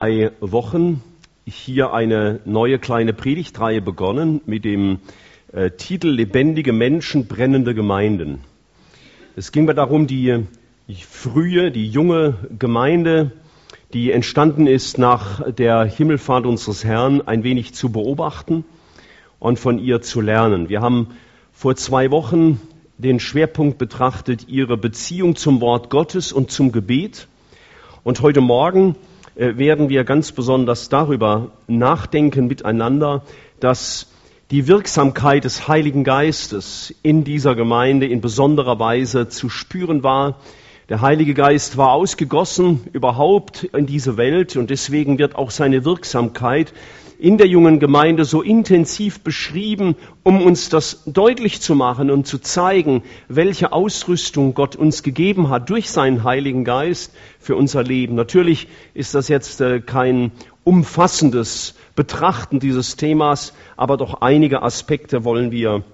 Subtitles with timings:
[0.00, 1.02] drei Wochen
[1.44, 5.00] hier eine neue kleine Predigtreihe begonnen mit dem
[5.52, 8.40] äh, Titel Lebendige Menschen, brennende Gemeinden.
[9.36, 10.46] Es ging mir darum, die
[11.06, 13.32] frühe, die junge Gemeinde,
[13.92, 18.64] die entstanden ist nach der Himmelfahrt unseres Herrn, ein wenig zu beobachten
[19.38, 20.70] und von ihr zu lernen.
[20.70, 21.08] Wir haben
[21.52, 22.58] vor zwei Wochen
[22.96, 27.28] den Schwerpunkt betrachtet, ihre Beziehung zum Wort Gottes und zum Gebet.
[28.02, 28.96] Und heute Morgen
[29.34, 33.22] werden wir ganz besonders darüber nachdenken miteinander,
[33.60, 34.08] dass
[34.50, 40.38] die Wirksamkeit des Heiligen Geistes in dieser Gemeinde in besonderer Weise zu spüren war.
[40.88, 46.72] Der Heilige Geist war ausgegossen überhaupt in diese Welt und deswegen wird auch seine Wirksamkeit
[47.20, 52.38] in der jungen Gemeinde so intensiv beschrieben, um uns das deutlich zu machen und zu
[52.38, 58.14] zeigen, welche Ausrüstung Gott uns gegeben hat durch seinen Heiligen Geist für unser Leben.
[58.14, 60.32] Natürlich ist das jetzt äh, kein
[60.64, 65.84] umfassendes Betrachten dieses Themas, aber doch einige Aspekte wollen wir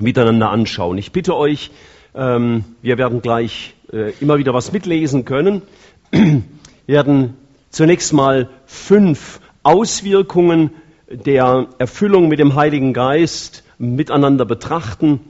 [0.00, 0.96] miteinander anschauen.
[0.96, 1.72] Ich bitte euch,
[2.14, 5.60] ähm, wir werden gleich äh, immer wieder was mitlesen können.
[6.10, 6.42] Wir
[6.86, 7.36] werden
[7.70, 10.70] zunächst mal fünf Auswirkungen
[11.08, 15.20] der Erfüllung mit dem Heiligen Geist miteinander betrachten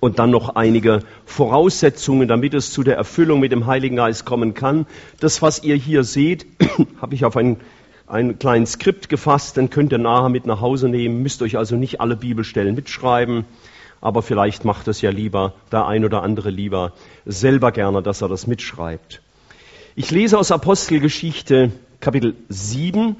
[0.00, 4.54] und dann noch einige Voraussetzungen, damit es zu der Erfüllung mit dem Heiligen Geist kommen
[4.54, 4.86] kann.
[5.18, 6.46] Das, was ihr hier seht,
[7.00, 7.56] habe ich auf ein,
[8.06, 11.76] ein kleines Skript gefasst, dann könnt ihr nachher mit nach Hause nehmen, müsst euch also
[11.76, 13.46] nicht alle Bibelstellen mitschreiben,
[14.02, 16.92] aber vielleicht macht es ja lieber, der ein oder andere lieber
[17.24, 19.22] selber gerne, dass er das mitschreibt.
[19.96, 23.16] Ich lese aus Apostelgeschichte Kapitel 7,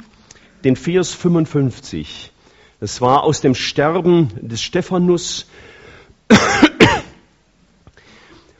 [0.64, 2.32] den Vers 55.
[2.80, 5.46] Es war aus dem Sterben des Stephanus.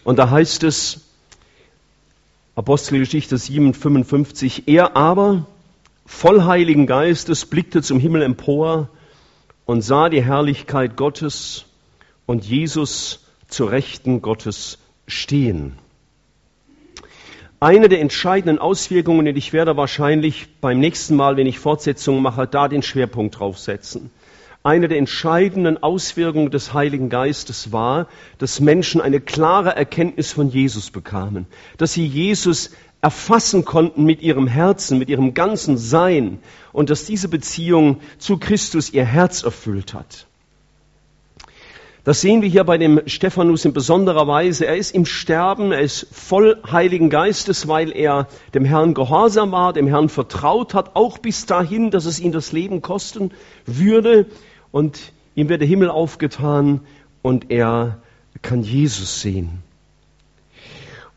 [0.05, 1.01] Und da heißt es,
[2.55, 5.47] Apostelgeschichte 7, 55, er aber,
[6.07, 8.91] voll Heiligen Geistes, blickte zum Himmel empor
[9.65, 11.65] und sah die Herrlichkeit Gottes
[12.27, 15.79] und Jesus zur Rechten Gottes stehen.
[17.65, 22.47] Eine der entscheidenden Auswirkungen, und ich werde wahrscheinlich beim nächsten Mal, wenn ich Fortsetzungen mache,
[22.47, 24.11] da den Schwerpunkt drauf setzen.
[24.63, 30.91] Eine der entscheidenden Auswirkungen des Heiligen Geistes war, dass Menschen eine klare Erkenntnis von Jesus
[30.91, 31.47] bekamen,
[31.79, 36.41] dass sie Jesus erfassen konnten mit ihrem Herzen, mit ihrem ganzen Sein
[36.75, 40.27] und dass diese Beziehung zu Christus ihr Herz erfüllt hat.
[42.05, 44.67] Das sehen wir hier bei dem Stephanus in besonderer Weise.
[44.67, 49.73] Er ist im Sterben, er ist voll Heiligen Geistes, weil er dem Herrn gehorsam war,
[49.73, 53.31] dem Herrn vertraut hat, auch bis dahin, dass es ihn das Leben kosten
[53.65, 54.27] würde.
[54.71, 56.81] Und ihm wird der Himmel aufgetan
[57.23, 58.03] und er
[58.43, 59.63] kann Jesus sehen.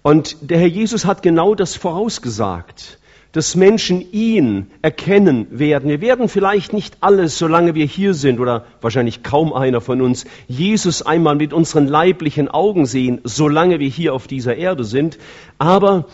[0.03, 2.97] Und der Herr Jesus hat genau das vorausgesagt
[3.31, 5.89] dass Menschen ihn erkennen werden.
[5.89, 10.25] Wir werden vielleicht nicht alles, solange wir hier sind, oder wahrscheinlich kaum einer von uns,
[10.47, 15.17] Jesus einmal mit unseren leiblichen Augen sehen, solange wir hier auf dieser Erde sind.
[15.57, 16.05] Aber,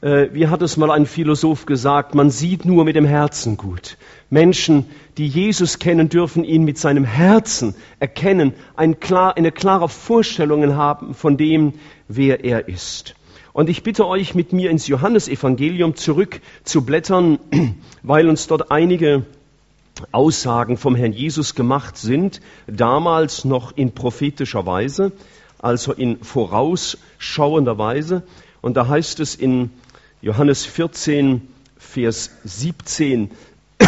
[0.00, 3.96] äh, wie hat es mal ein Philosoph gesagt, man sieht nur mit dem Herzen gut.
[4.30, 4.86] Menschen,
[5.18, 11.14] die Jesus kennen, dürfen ihn mit seinem Herzen erkennen, ein klar, eine klare Vorstellung haben
[11.14, 11.74] von dem,
[12.08, 13.15] wer er ist.
[13.56, 17.38] Und ich bitte euch, mit mir ins Johannesevangelium zurück zu blättern,
[18.02, 19.24] weil uns dort einige
[20.12, 25.10] Aussagen vom Herrn Jesus gemacht sind, damals noch in prophetischer Weise,
[25.58, 28.24] also in vorausschauender Weise.
[28.60, 29.70] Und da heißt es in
[30.20, 31.40] Johannes 14,
[31.78, 33.30] Vers 17,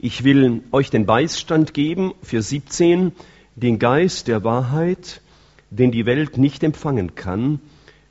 [0.00, 3.12] ich will euch den Beistand geben, für 17,
[3.54, 5.20] den Geist der Wahrheit,
[5.78, 7.60] den die Welt nicht empfangen kann,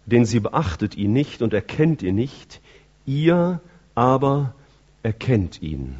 [0.06, 2.60] denn sie beachtet ihn nicht und erkennt ihn nicht,
[3.06, 3.62] ihr
[3.96, 4.54] aber
[5.02, 5.96] erkennt ihn.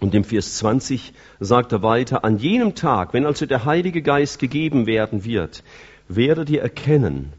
[0.00, 4.38] Und im Vers 20 sagt er weiter, an jenem Tag, wenn also der Heilige Geist
[4.38, 5.62] gegeben werden wird,
[6.08, 7.32] werdet ihr erkennen,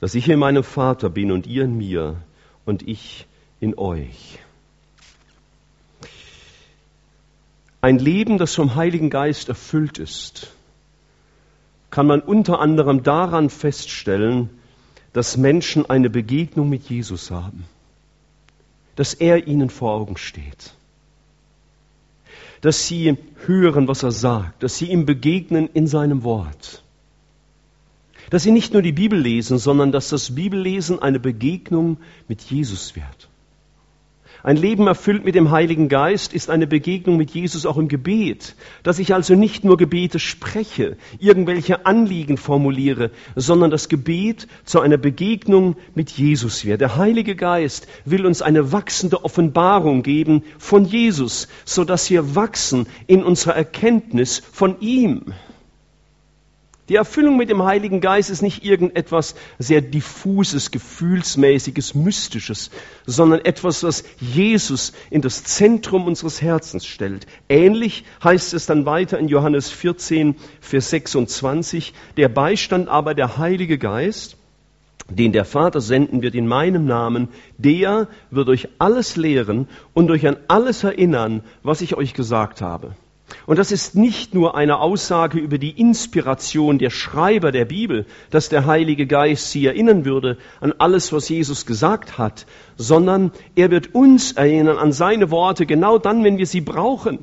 [0.00, 2.16] dass ich in meinem Vater bin und ihr in mir
[2.64, 3.26] und ich
[3.60, 4.38] in euch.
[7.80, 10.55] Ein Leben, das vom Heiligen Geist erfüllt ist,
[11.90, 14.50] kann man unter anderem daran feststellen,
[15.12, 17.64] dass Menschen eine Begegnung mit Jesus haben,
[18.96, 20.74] dass er ihnen vor Augen steht,
[22.60, 23.16] dass sie
[23.46, 26.82] hören, was er sagt, dass sie ihm begegnen in seinem Wort,
[28.30, 31.98] dass sie nicht nur die Bibel lesen, sondern dass das Bibellesen eine Begegnung
[32.28, 33.28] mit Jesus wird.
[34.46, 38.54] Ein Leben erfüllt mit dem Heiligen Geist ist eine Begegnung mit Jesus auch im Gebet,
[38.84, 44.98] dass ich also nicht nur Gebete spreche, irgendwelche Anliegen formuliere, sondern das Gebet zu einer
[44.98, 46.80] Begegnung mit Jesus wird.
[46.80, 52.86] Der Heilige Geist will uns eine wachsende Offenbarung geben von Jesus, so dass wir wachsen
[53.08, 55.34] in unserer Erkenntnis von ihm.
[56.88, 62.70] Die Erfüllung mit dem Heiligen Geist ist nicht irgendetwas sehr diffuses, gefühlsmäßiges, mystisches,
[63.06, 67.26] sondern etwas, was Jesus in das Zentrum unseres Herzens stellt.
[67.48, 73.78] Ähnlich heißt es dann weiter in Johannes 14, Vers 26, der Beistand aber der Heilige
[73.78, 74.36] Geist,
[75.08, 77.28] den der Vater senden wird in meinem Namen,
[77.58, 82.94] der wird euch alles lehren und euch an alles erinnern, was ich euch gesagt habe.
[83.46, 88.48] Und das ist nicht nur eine Aussage über die Inspiration der Schreiber der Bibel, dass
[88.48, 92.46] der Heilige Geist sie erinnern würde an alles, was Jesus gesagt hat,
[92.76, 97.18] sondern er wird uns erinnern an seine Worte genau dann, wenn wir sie brauchen,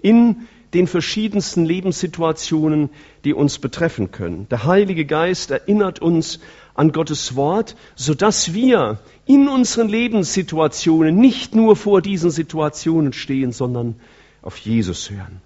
[0.00, 2.90] in den verschiedensten Lebenssituationen,
[3.24, 4.48] die uns betreffen können.
[4.50, 6.40] Der Heilige Geist erinnert uns
[6.74, 13.96] an Gottes Wort, sodass wir in unseren Lebenssituationen nicht nur vor diesen Situationen stehen, sondern
[14.42, 15.40] auf Jesus hören.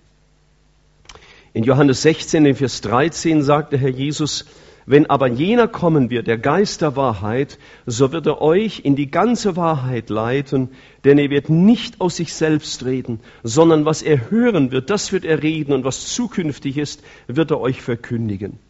[1.52, 4.44] In Johannes 16, in Vers 13 sagt der Herr Jesus,
[4.88, 9.10] wenn aber jener kommen wird, der Geist der Wahrheit, so wird er euch in die
[9.10, 10.70] ganze Wahrheit leiten,
[11.04, 15.24] denn er wird nicht aus sich selbst reden, sondern was er hören wird, das wird
[15.24, 18.60] er reden und was zukünftig ist, wird er euch verkündigen.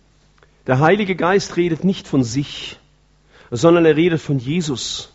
[0.66, 2.78] Der Heilige Geist redet nicht von sich,
[3.50, 5.12] sondern er redet von Jesus.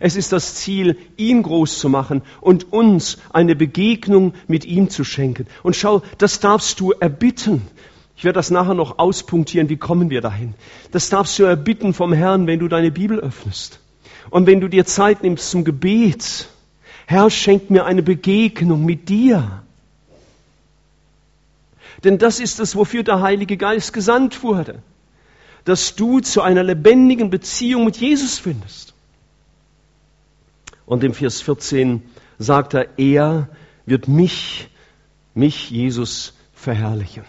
[0.00, 5.04] Es ist das Ziel, ihn groß zu machen und uns eine Begegnung mit ihm zu
[5.04, 5.46] schenken.
[5.62, 7.62] Und schau, das darfst du erbitten.
[8.16, 10.54] Ich werde das nachher noch auspunktieren, wie kommen wir dahin.
[10.92, 13.80] Das darfst du erbitten vom Herrn, wenn du deine Bibel öffnest.
[14.30, 16.48] Und wenn du dir Zeit nimmst zum Gebet.
[17.06, 19.62] Herr, schenk mir eine Begegnung mit dir.
[22.02, 24.82] Denn das ist es, wofür der Heilige Geist gesandt wurde.
[25.64, 28.93] Dass du zu einer lebendigen Beziehung mit Jesus findest.
[30.86, 32.02] Und im Vers 14
[32.38, 33.48] sagt er, er
[33.86, 34.68] wird mich,
[35.34, 37.24] mich, Jesus, verherrlichen.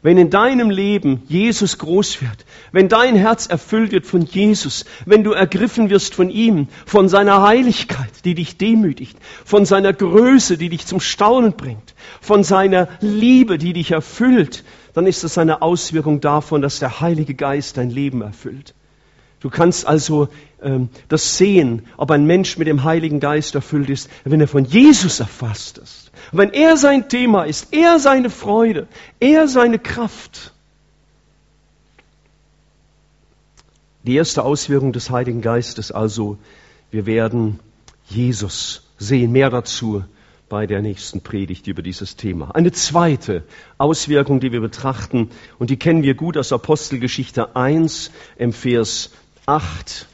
[0.00, 5.24] Wenn in deinem Leben Jesus groß wird, wenn dein Herz erfüllt wird von Jesus, wenn
[5.24, 10.68] du ergriffen wirst von ihm, von seiner Heiligkeit, die dich demütigt, von seiner Größe, die
[10.68, 14.62] dich zum Staunen bringt, von seiner Liebe, die dich erfüllt,
[14.94, 18.74] dann ist das eine Auswirkung davon, dass der Heilige Geist dein Leben erfüllt.
[19.40, 20.28] Du kannst also
[20.62, 24.64] ähm, das sehen, ob ein Mensch mit dem Heiligen Geist erfüllt ist, wenn er von
[24.64, 26.10] Jesus erfasst ist.
[26.32, 28.88] Wenn er sein Thema ist, er seine Freude,
[29.20, 30.52] er seine Kraft.
[34.02, 36.38] Die erste Auswirkung des Heiligen Geistes also,
[36.90, 37.60] wir werden
[38.08, 39.32] Jesus sehen.
[39.32, 40.02] Mehr dazu
[40.48, 42.50] bei der nächsten Predigt über dieses Thema.
[42.52, 43.44] Eine zweite
[43.76, 49.10] Auswirkung, die wir betrachten, und die kennen wir gut aus Apostelgeschichte 1 im Vers
[49.48, 50.06] 8.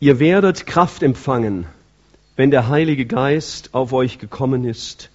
[0.00, 1.66] Ihr werdet Kraft empfangen,
[2.34, 5.10] wenn der Heilige Geist auf euch gekommen ist,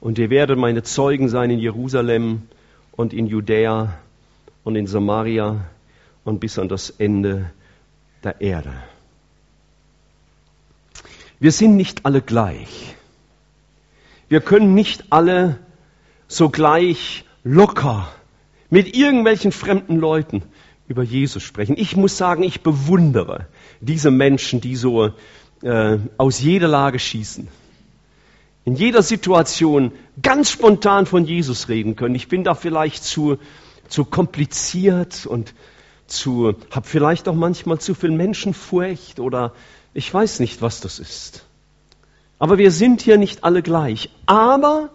[0.00, 2.48] und ihr werdet meine Zeugen sein in Jerusalem
[2.90, 3.96] und in Judäa
[4.64, 5.64] und in Samaria
[6.24, 7.52] und bis an das Ende
[8.24, 8.72] der Erde.
[11.38, 12.96] Wir sind nicht alle gleich.
[14.28, 15.60] Wir können nicht alle
[16.26, 18.08] so gleich locker
[18.70, 20.42] mit irgendwelchen fremden Leuten
[20.88, 21.76] über Jesus sprechen.
[21.78, 23.46] Ich muss sagen, ich bewundere
[23.80, 25.12] diese Menschen, die so
[25.62, 27.48] äh, aus jeder Lage schießen.
[28.66, 32.14] In jeder Situation ganz spontan von Jesus reden können.
[32.14, 33.38] Ich bin da vielleicht zu,
[33.88, 35.54] zu kompliziert und
[36.06, 39.52] zu, habe vielleicht auch manchmal zu viel Menschenfurcht oder
[39.92, 41.44] ich weiß nicht, was das ist.
[42.38, 44.10] Aber wir sind hier nicht alle gleich.
[44.26, 44.90] Aber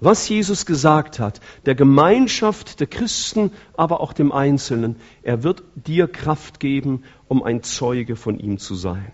[0.00, 4.96] was Jesus gesagt hat, der Gemeinschaft der Christen, aber auch dem Einzelnen.
[5.22, 9.12] Er wird dir Kraft geben, um ein Zeuge von ihm zu sein.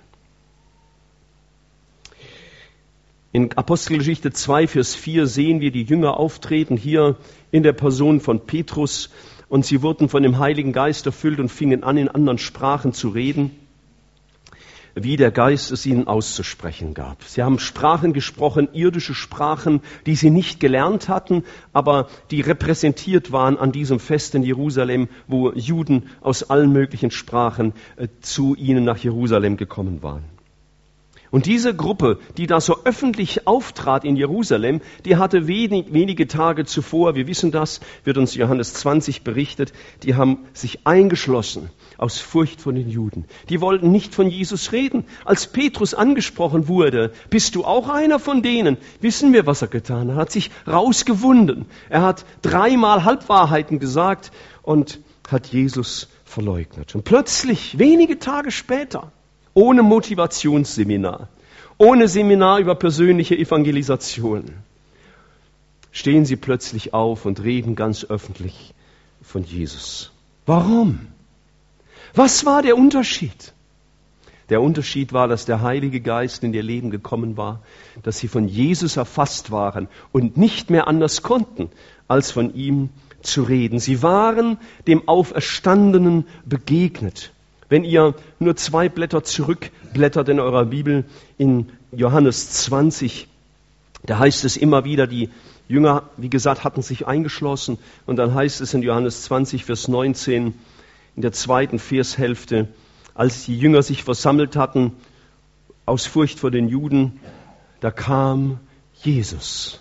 [3.33, 7.17] In Apostelgeschichte 2, Vers 4 sehen wir die Jünger auftreten, hier
[7.50, 9.11] in der Person von Petrus,
[9.49, 13.09] und sie wurden von dem Heiligen Geist erfüllt und fingen an, in anderen Sprachen zu
[13.09, 13.50] reden
[14.95, 17.23] wie der Geist es ihnen auszusprechen gab.
[17.25, 23.59] Sie haben Sprachen gesprochen, irdische Sprachen, die sie nicht gelernt hatten, aber die repräsentiert waren
[23.59, 28.99] an diesem Fest in Jerusalem, wo Juden aus allen möglichen Sprachen äh, zu ihnen nach
[28.99, 30.34] Jerusalem gekommen waren.
[31.35, 36.64] Und diese Gruppe, die da so öffentlich auftrat in Jerusalem, die hatte wenig, wenige Tage
[36.64, 39.73] zuvor, wir wissen das, wird uns Johannes 20 berichtet,
[40.05, 43.25] die haben sich eingeschlossen aus Furcht vor den Juden.
[43.49, 45.07] Die wollten nicht von Jesus reden.
[45.25, 48.76] Als Petrus angesprochen wurde, bist du auch einer von denen?
[49.00, 50.17] Wissen wir, was er getan hat.
[50.17, 51.67] Er hat sich rausgewunden.
[51.88, 54.31] Er hat dreimal Halbwahrheiten gesagt
[54.62, 56.95] und hat Jesus verleugnet.
[56.95, 59.11] Und plötzlich, wenige Tage später,
[59.54, 61.28] ohne Motivationsseminar,
[61.78, 64.44] ohne Seminar über persönliche Evangelisation,
[65.92, 68.75] stehen sie plötzlich auf und reden ganz öffentlich
[69.23, 70.12] von Jesus.
[70.46, 71.06] Warum?
[72.14, 73.52] Was war der Unterschied?
[74.50, 77.62] Der Unterschied war, dass der Heilige Geist in ihr Leben gekommen war,
[78.02, 81.70] dass sie von Jesus erfasst waren und nicht mehr anders konnten,
[82.08, 82.90] als von ihm
[83.23, 83.78] zu reden.
[83.78, 87.32] Sie waren dem Auferstandenen begegnet.
[87.75, 91.04] Wenn ihr nur zwei Blätter zurückblättert in eurer Bibel
[91.38, 93.26] in Johannes 20,
[94.04, 95.28] da heißt es immer wieder, die
[95.66, 97.78] Jünger, wie gesagt, hatten sich eingeschlossen.
[98.07, 100.54] Und dann heißt es in Johannes 20, Vers 19,
[101.16, 102.69] in der zweiten Vershälfte,
[103.12, 104.93] als die Jünger sich versammelt hatten,
[105.85, 107.19] aus Furcht vor den Juden,
[107.81, 108.61] da kam
[109.02, 109.81] Jesus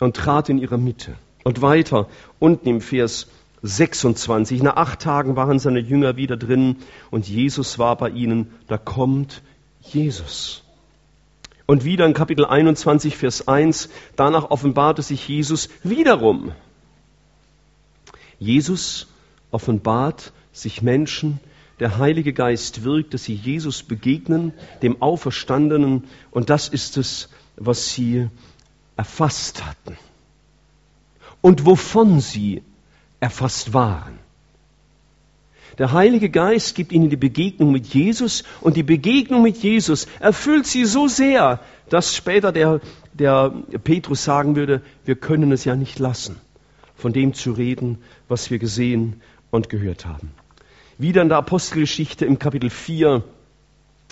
[0.00, 1.14] und trat in ihre Mitte.
[1.44, 2.08] Und weiter,
[2.40, 3.26] unten im Vers
[3.64, 4.62] 26.
[4.62, 6.76] Nach acht Tagen waren seine Jünger wieder drin
[7.10, 8.50] und Jesus war bei ihnen.
[8.68, 9.40] Da kommt
[9.80, 10.62] Jesus.
[11.64, 16.52] Und wieder in Kapitel 21, Vers 1, danach offenbarte sich Jesus wiederum.
[18.38, 19.06] Jesus
[19.50, 21.40] offenbart sich Menschen,
[21.80, 24.52] der Heilige Geist wirkt, dass sie Jesus begegnen,
[24.82, 28.28] dem Auferstandenen, und das ist es, was sie
[28.96, 29.96] erfasst hatten
[31.40, 32.62] und wovon sie
[33.24, 34.18] erfasst waren.
[35.78, 40.66] Der Heilige Geist gibt ihnen die Begegnung mit Jesus und die Begegnung mit Jesus erfüllt
[40.66, 42.82] sie so sehr, dass später der,
[43.14, 43.50] der
[43.82, 46.36] Petrus sagen würde, wir können es ja nicht lassen,
[46.96, 47.96] von dem zu reden,
[48.28, 50.30] was wir gesehen und gehört haben.
[50.98, 53.24] Wieder in der Apostelgeschichte im Kapitel 4,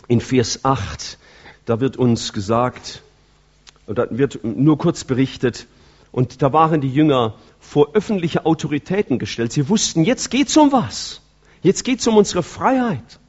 [0.08, 1.18] in Vers 8,
[1.66, 3.02] da wird uns gesagt,
[3.86, 5.66] da wird nur kurz berichtet,
[6.12, 9.52] und da waren die Jünger vor öffentliche Autoritäten gestellt.
[9.52, 11.22] Sie wussten, jetzt geht's um was.
[11.62, 13.20] Jetzt geht's um unsere Freiheit.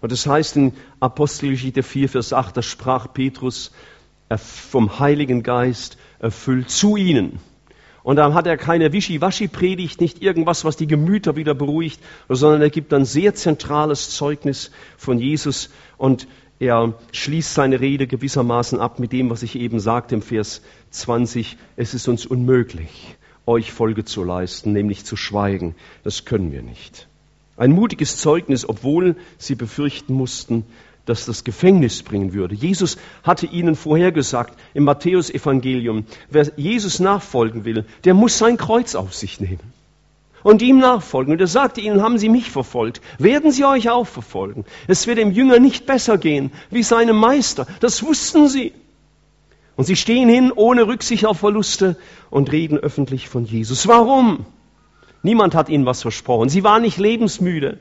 [0.00, 3.72] Und das heißt in Apostelgeschichte 4, Vers 8, da sprach Petrus
[4.36, 7.40] vom Heiligen Geist erfüllt zu ihnen.
[8.02, 12.70] Und dann hat er keine Wischiwaschi-Predigt, nicht irgendwas, was die Gemüter wieder beruhigt, sondern er
[12.70, 16.26] gibt ein sehr zentrales Zeugnis von Jesus und
[16.58, 21.56] er schließt seine Rede gewissermaßen ab mit dem, was ich eben sagte im Vers 20.
[21.76, 23.17] Es ist uns unmöglich,
[23.48, 25.74] euch Folge zu leisten, nämlich zu schweigen.
[26.04, 27.08] Das können wir nicht.
[27.56, 30.64] Ein mutiges Zeugnis, obwohl sie befürchten mussten,
[31.06, 32.54] dass das Gefängnis bringen würde.
[32.54, 39.14] Jesus hatte ihnen vorhergesagt im Matthäusevangelium, wer Jesus nachfolgen will, der muss sein Kreuz auf
[39.14, 39.72] sich nehmen
[40.42, 41.32] und ihm nachfolgen.
[41.32, 44.66] Und er sagte ihnen, haben sie mich verfolgt, werden sie euch auch verfolgen.
[44.86, 47.66] Es wird dem Jünger nicht besser gehen wie seinem Meister.
[47.80, 48.72] Das wussten sie.
[49.78, 51.96] Und sie stehen hin ohne Rücksicht auf Verluste
[52.30, 53.86] und reden öffentlich von Jesus.
[53.86, 54.44] Warum?
[55.22, 56.48] Niemand hat ihnen was versprochen.
[56.48, 57.78] Sie waren nicht lebensmüde.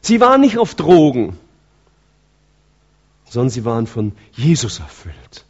[0.00, 1.38] Sie waren nicht auf Drogen,
[3.24, 5.44] sondern sie waren von Jesus erfüllt.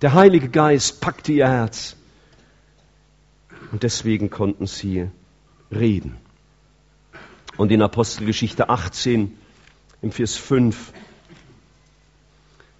[0.00, 1.94] Der Heilige Geist packte ihr Herz
[3.70, 5.10] und deswegen konnten sie
[5.70, 6.16] reden.
[7.58, 9.36] Und in Apostelgeschichte 18,
[10.00, 10.94] im Vers 5,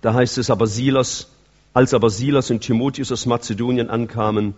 [0.05, 1.29] da heißt es aber Silas,
[1.73, 4.53] als aber Silas und Timotheus aus Mazedonien ankamen,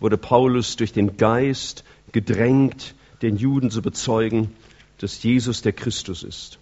[0.00, 4.52] wurde Paulus durch den Geist gedrängt, den Juden zu bezeugen,
[4.98, 6.58] dass Jesus der Christus ist.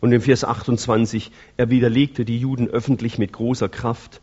[0.00, 4.22] Und im Vers 28, er widerlegte die Juden öffentlich mit großer Kraft,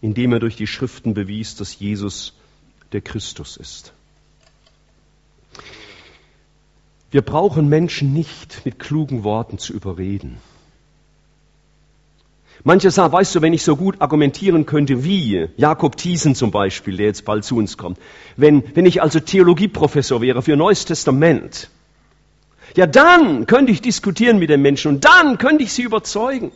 [0.00, 2.34] indem er durch die Schriften bewies, dass Jesus
[2.92, 3.92] der Christus ist.
[7.10, 10.38] Wir brauchen Menschen nicht mit klugen Worten zu überreden.
[12.62, 16.96] Manche sagen, weißt du, wenn ich so gut argumentieren könnte wie Jakob Thiesen zum Beispiel,
[16.96, 17.98] der jetzt bald zu uns kommt,
[18.36, 21.70] wenn, wenn ich also Theologieprofessor wäre für Neues Testament,
[22.76, 26.52] ja dann könnte ich diskutieren mit den Menschen und dann könnte ich sie überzeugen.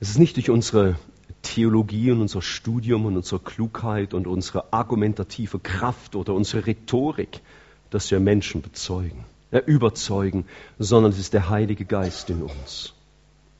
[0.00, 0.96] Es ist nicht durch unsere
[1.42, 7.40] Theologie und unser Studium und unsere Klugheit und unsere argumentative Kraft oder unsere Rhetorik,
[7.90, 9.24] dass wir Menschen bezeugen,
[9.58, 10.46] überzeugen,
[10.78, 12.94] sondern es ist der Heilige Geist in uns.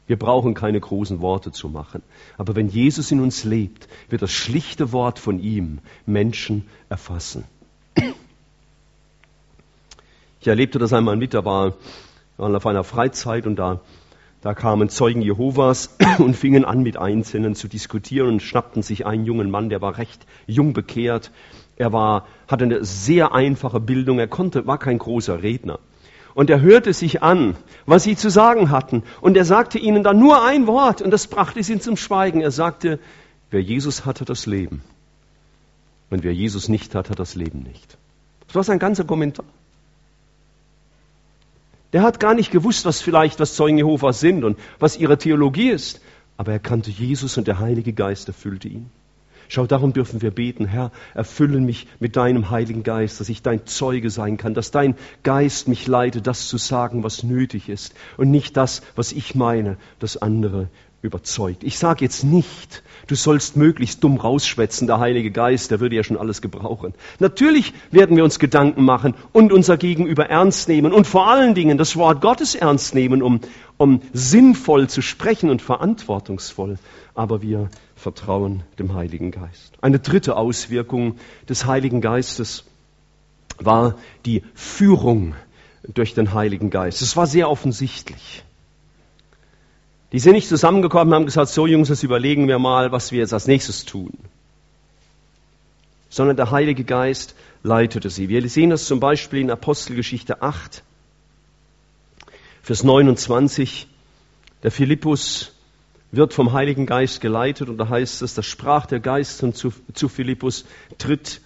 [0.06, 2.02] Wir brauchen keine großen Worte zu machen.
[2.36, 7.44] Aber wenn Jesus in uns lebt, wird das schlichte Wort von ihm Menschen erfassen.
[10.40, 11.74] Ich erlebte das einmal mit, da war, wir
[12.38, 13.82] waren auf einer Freizeit und da,
[14.40, 19.26] da kamen Zeugen Jehovas und fingen an, mit Einzelnen zu diskutieren und schnappten sich einen
[19.26, 21.30] jungen Mann, der war recht jung bekehrt.
[21.80, 25.78] Er war, hatte eine sehr einfache Bildung, er konnte, war kein großer Redner.
[26.34, 27.56] Und er hörte sich an,
[27.86, 29.02] was sie zu sagen hatten.
[29.22, 32.42] Und er sagte ihnen dann nur ein Wort und das brachte sie zum Schweigen.
[32.42, 32.98] Er sagte,
[33.50, 34.82] wer Jesus hat, hat das Leben.
[36.10, 37.96] Und wer Jesus nicht hat, hat das Leben nicht.
[38.46, 39.46] Das war sein ganzer Kommentar.
[41.94, 45.70] Der hat gar nicht gewusst, was vielleicht was Zeugen Jehovas sind und was ihre Theologie
[45.70, 46.02] ist.
[46.36, 48.90] Aber er kannte Jesus und der Heilige Geist erfüllte ihn.
[49.52, 53.66] Schau, darum dürfen wir beten, Herr, erfülle mich mit deinem Heiligen Geist, dass ich dein
[53.66, 58.30] Zeuge sein kann, dass dein Geist mich leite, das zu sagen, was nötig ist und
[58.30, 60.68] nicht das, was ich meine, das andere
[61.02, 61.64] überzeugt.
[61.64, 66.04] Ich sage jetzt nicht, du sollst möglichst dumm rausschwätzen, der Heilige Geist, der würde ja
[66.04, 66.94] schon alles gebrauchen.
[67.18, 71.76] Natürlich werden wir uns Gedanken machen und unser Gegenüber ernst nehmen und vor allen Dingen
[71.76, 73.40] das Wort Gottes ernst nehmen, um,
[73.78, 76.78] um sinnvoll zu sprechen und verantwortungsvoll.
[77.20, 79.74] Aber wir vertrauen dem Heiligen Geist.
[79.82, 81.18] Eine dritte Auswirkung
[81.50, 82.64] des Heiligen Geistes
[83.58, 85.34] war die Führung
[85.86, 87.02] durch den Heiligen Geist.
[87.02, 88.42] Es war sehr offensichtlich.
[90.12, 93.18] Die sind nicht zusammengekommen und haben gesagt, so Jungs, jetzt überlegen wir mal, was wir
[93.18, 94.14] jetzt als nächstes tun.
[96.08, 98.30] Sondern der Heilige Geist leitete sie.
[98.30, 100.82] Wir sehen das zum Beispiel in Apostelgeschichte 8,
[102.62, 103.88] Vers 29.
[104.62, 105.52] Der Philippus
[106.12, 110.08] wird vom Heiligen Geist geleitet und da heißt es, da sprach der Geist zu, zu
[110.08, 110.64] Philippus,
[110.98, 111.40] tritt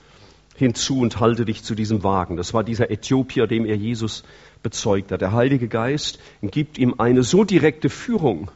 [0.57, 2.37] hinzu und halte dich zu diesem Wagen.
[2.37, 4.25] Das war dieser Äthiopier, dem er Jesus
[4.63, 5.21] bezeugt hat.
[5.21, 8.51] Der Heilige Geist gibt ihm eine so direkte Führung,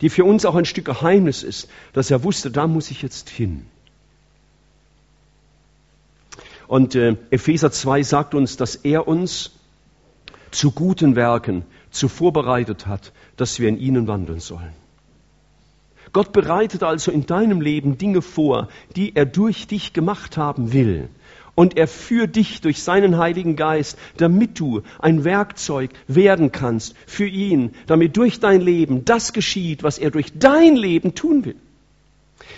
[0.00, 3.28] die für uns auch ein Stück Geheimnis ist, dass er wusste, da muss ich jetzt
[3.28, 3.66] hin.
[6.66, 9.52] Und äh, Epheser 2 sagt uns, dass er uns
[10.50, 14.83] zu guten Werken zu vorbereitet hat, dass wir in ihnen wandeln sollen.
[16.14, 21.08] Gott bereitet also in deinem Leben Dinge vor, die er durch dich gemacht haben will.
[21.56, 27.26] Und er führt dich durch seinen Heiligen Geist, damit du ein Werkzeug werden kannst für
[27.26, 31.56] ihn, damit durch dein Leben das geschieht, was er durch dein Leben tun will.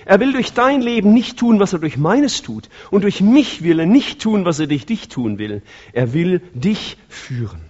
[0.05, 2.69] Er will durch dein Leben nicht tun, was er durch meines tut.
[2.91, 5.63] Und durch mich will er nicht tun, was er durch dich tun will.
[5.95, 7.66] Er will dich führen.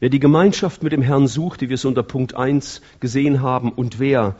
[0.00, 3.70] Wer die Gemeinschaft mit dem Herrn sucht, die wir so unter Punkt 1 gesehen haben,
[3.70, 4.36] und wer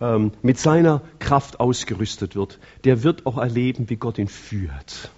[0.00, 5.10] ähm, mit seiner Kraft ausgerüstet wird, der wird auch erleben, wie Gott ihn führt.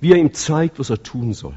[0.00, 1.54] Wie er ihm zeigt, was er tun soll.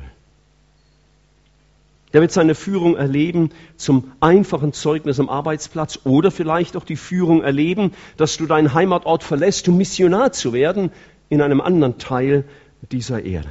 [2.12, 7.42] Der wird seine Führung erleben zum einfachen Zeugnis am Arbeitsplatz oder vielleicht auch die Führung
[7.42, 10.92] erleben, dass du deinen Heimatort verlässt, um Missionar zu werden
[11.30, 12.46] in einem anderen Teil
[12.92, 13.50] dieser Erde.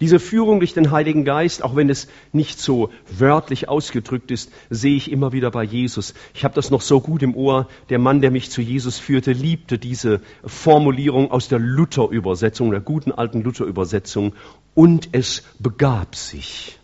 [0.00, 4.96] Diese Führung durch den Heiligen Geist, auch wenn es nicht so wörtlich ausgedrückt ist, sehe
[4.96, 6.14] ich immer wieder bei Jesus.
[6.34, 7.68] Ich habe das noch so gut im Ohr.
[7.88, 13.12] Der Mann, der mich zu Jesus führte, liebte diese Formulierung aus der Luther-Übersetzung, der guten
[13.12, 14.34] alten Luther-Übersetzung.
[14.74, 16.78] Und es begab sich.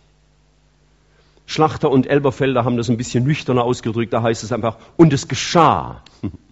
[1.45, 4.13] Schlachter und Elberfelder haben das ein bisschen nüchterner ausgedrückt.
[4.13, 6.03] Da heißt es einfach, und es geschah.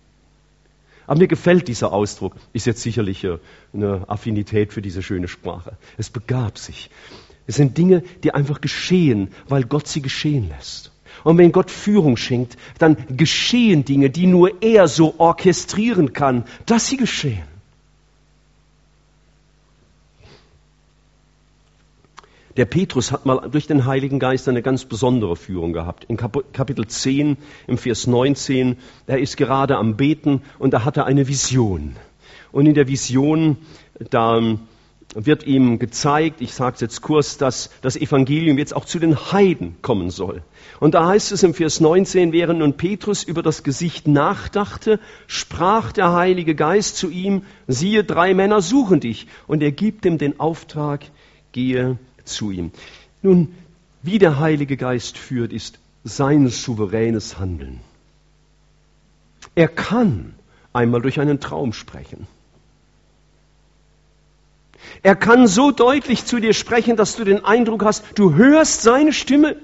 [1.07, 3.39] Aber mir gefällt dieser Ausdruck, ist jetzt sicherlich äh,
[3.73, 5.77] eine Affinität für diese schöne Sprache.
[5.97, 6.89] Es begab sich.
[7.47, 10.91] Es sind Dinge, die einfach geschehen, weil Gott sie geschehen lässt.
[11.23, 16.87] Und wenn Gott Führung schenkt, dann geschehen Dinge, die nur er so orchestrieren kann, dass
[16.87, 17.56] sie geschehen.
[22.57, 26.05] Der Petrus hat mal durch den Heiligen Geist eine ganz besondere Führung gehabt.
[26.05, 31.05] In Kapitel 10, im Vers 19, er ist gerade am Beten und da hat er
[31.05, 31.95] eine Vision.
[32.51, 33.57] Und in der Vision,
[34.09, 34.41] da
[35.13, 39.31] wird ihm gezeigt, ich sage es jetzt kurz, dass das Evangelium jetzt auch zu den
[39.31, 40.41] Heiden kommen soll.
[40.79, 45.91] Und da heißt es im Vers 19, während nun Petrus über das Gesicht nachdachte, sprach
[45.91, 49.27] der Heilige Geist zu ihm, siehe, drei Männer suchen dich.
[49.45, 51.05] Und er gibt ihm den Auftrag,
[51.51, 52.71] gehe zu ihm.
[53.21, 53.55] Nun,
[54.03, 57.79] wie der Heilige Geist führt, ist sein souveränes Handeln.
[59.55, 60.33] Er kann
[60.73, 62.27] einmal durch einen Traum sprechen.
[65.03, 69.13] Er kann so deutlich zu dir sprechen, dass du den Eindruck hast, du hörst seine
[69.13, 69.55] Stimme.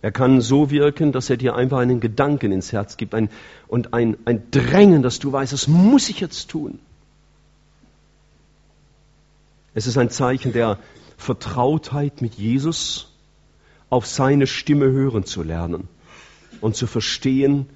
[0.00, 3.30] Er kann so wirken, dass er dir einfach einen Gedanken ins Herz gibt ein,
[3.66, 6.78] und ein, ein Drängen, dass du weißt, das muss ich jetzt tun.
[9.78, 10.76] Es ist ein Zeichen der
[11.18, 13.12] Vertrautheit mit Jesus,
[13.90, 15.86] auf seine Stimme hören zu lernen
[16.60, 17.66] und zu verstehen,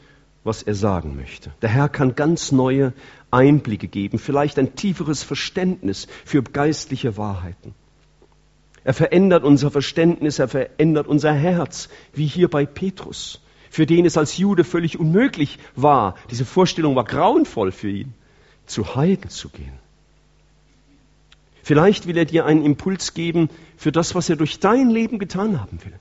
[0.43, 1.53] was er sagen möchte.
[1.63, 2.93] Der Herr kann ganz neue
[3.31, 7.73] Einblicke geben, vielleicht ein tieferes Verständnis für geistliche Wahrheiten.
[8.83, 14.19] Er verändert unser Verständnis, er verändert unser Herz, wie hier bei Petrus, für den es
[14.19, 18.15] als Jude völlig unmöglich war, diese Vorstellung war grauenvoll für ihn,
[18.67, 19.82] zu Heiden zu gehen.
[21.63, 25.61] Vielleicht will er dir einen Impuls geben für das, was er durch dein Leben getan
[25.61, 25.93] haben will.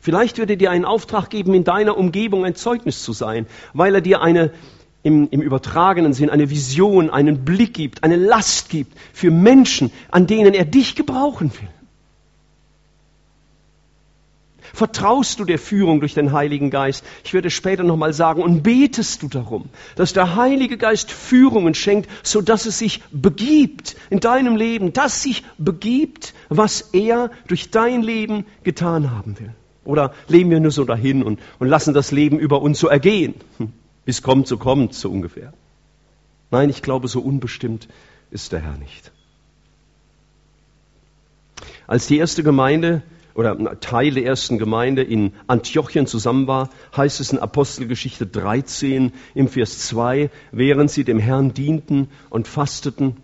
[0.00, 3.94] Vielleicht wird er dir einen Auftrag geben, in deiner Umgebung ein Zeugnis zu sein, weil
[3.96, 4.52] er dir eine
[5.02, 10.26] im, im übertragenen Sinn eine Vision, einen Blick gibt, eine Last gibt für Menschen, an
[10.26, 11.68] denen er dich gebrauchen will.
[14.72, 17.04] Vertraust du der Führung durch den Heiligen Geist?
[17.24, 22.10] Ich werde später nochmal sagen, und betest du darum, dass der Heilige Geist Führungen schenkt,
[22.22, 28.02] so dass es sich begibt in deinem Leben, dass sich begibt, was er durch dein
[28.02, 29.54] Leben getan haben will.
[29.84, 33.34] Oder leben wir nur so dahin und, und lassen das Leben über uns so ergehen?
[33.58, 33.72] Hm.
[34.04, 35.52] Bis kommt, so kommt, so ungefähr.
[36.50, 37.88] Nein, ich glaube, so unbestimmt
[38.30, 39.10] ist der Herr nicht.
[41.86, 43.02] Als die erste Gemeinde
[43.36, 49.48] oder Teil der ersten Gemeinde in Antiochien zusammen war, heißt es in Apostelgeschichte 13 im
[49.48, 53.16] Vers 2, während sie dem Herrn dienten und fasteten,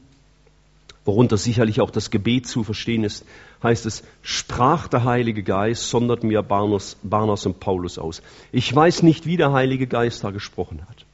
[1.07, 3.25] worunter sicherlich auch das Gebet zu verstehen ist,
[3.63, 8.23] heißt es, sprach der Heilige Geist, sondert mir Barnas, Barnas und Paulus aus.
[8.53, 11.07] Ich weiß nicht, wie der Heilige Geist da gesprochen hat.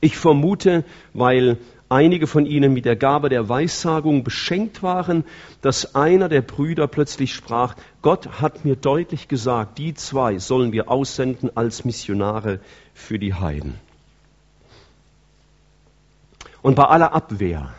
[0.00, 5.24] Ich vermute, weil einige von ihnen mit der Gabe der Weissagung beschenkt waren,
[5.60, 10.90] dass einer der Brüder plötzlich sprach, Gott hat mir deutlich gesagt, die zwei sollen wir
[10.90, 12.60] aussenden als Missionare
[12.94, 13.74] für die Heiden.
[16.62, 17.74] Und bei aller Abwehr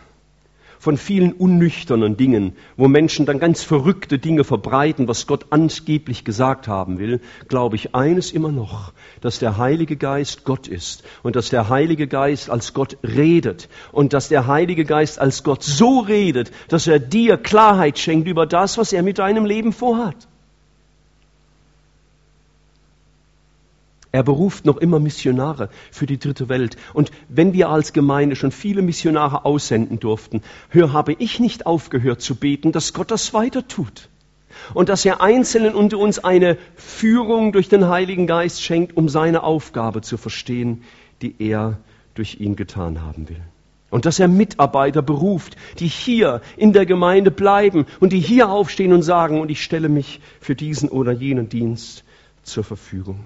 [0.88, 6.70] von vielen unnüchternen Dingen, wo Menschen dann ganz verrückte Dinge verbreiten, was Gott angeblich gesagt
[6.70, 7.20] haben will,
[7.50, 12.08] glaube ich eines immer noch, dass der Heilige Geist Gott ist und dass der Heilige
[12.08, 17.00] Geist als Gott redet und dass der Heilige Geist als Gott so redet, dass er
[17.00, 20.30] dir Klarheit schenkt über das, was er mit deinem Leben vorhat.
[24.18, 26.76] Er beruft noch immer Missionare für die dritte Welt.
[26.96, 32.20] Und wenn wir als Gemeinde schon viele Missionare aussenden durften, hör, habe ich nicht aufgehört
[32.20, 34.10] zu beten, dass Gott das weiter tut.
[34.74, 39.44] Und dass er Einzelnen unter uns eine Führung durch den Heiligen Geist schenkt, um seine
[39.44, 40.82] Aufgabe zu verstehen,
[41.22, 41.78] die er
[42.16, 43.44] durch ihn getan haben will.
[43.92, 48.94] Und dass er Mitarbeiter beruft, die hier in der Gemeinde bleiben und die hier aufstehen
[48.94, 52.04] und sagen, und ich stelle mich für diesen oder jenen Dienst
[52.42, 53.20] zur Verfügung.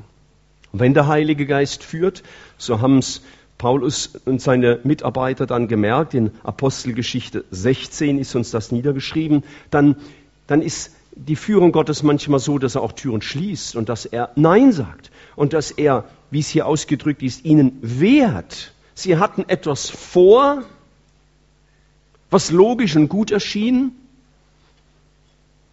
[0.73, 2.23] Wenn der Heilige Geist führt,
[2.57, 3.21] so haben es
[3.57, 9.97] Paulus und seine Mitarbeiter dann gemerkt, in Apostelgeschichte 16 ist uns das niedergeschrieben, dann,
[10.47, 14.31] dann ist die Führung Gottes manchmal so, dass er auch Türen schließt und dass er
[14.35, 18.73] Nein sagt und dass er, wie es hier ausgedrückt ist, ihnen wehrt.
[18.95, 20.63] Sie hatten etwas vor,
[22.29, 23.91] was logisch und gut erschien,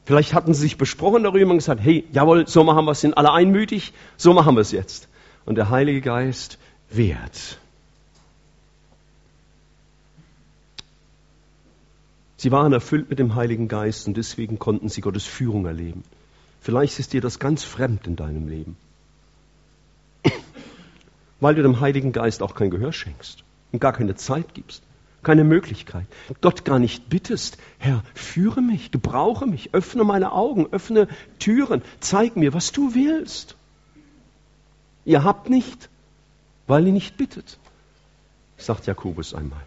[0.09, 3.18] Vielleicht hatten sie sich besprochen darüber und gesagt, hey, jawohl, so machen wir es, sind
[3.18, 5.07] alle einmütig, so machen wir es jetzt.
[5.44, 6.57] Und der Heilige Geist
[6.88, 7.59] wehrt.
[12.38, 16.03] Sie waren erfüllt mit dem Heiligen Geist und deswegen konnten sie Gottes Führung erleben.
[16.62, 18.79] Vielleicht ist dir das ganz fremd in deinem Leben.
[21.38, 24.83] Weil du dem Heiligen Geist auch kein Gehör schenkst und gar keine Zeit gibst
[25.29, 26.07] keine Möglichkeit.
[26.41, 31.07] Gott gar nicht bittest, Herr, führe mich, gebrauche mich, öffne meine Augen, öffne
[31.38, 33.55] Türen, zeig mir, was du willst.
[35.05, 35.91] Ihr habt nicht,
[36.67, 37.59] weil ihr nicht bittet,
[38.57, 39.61] sagt Jakobus einmal.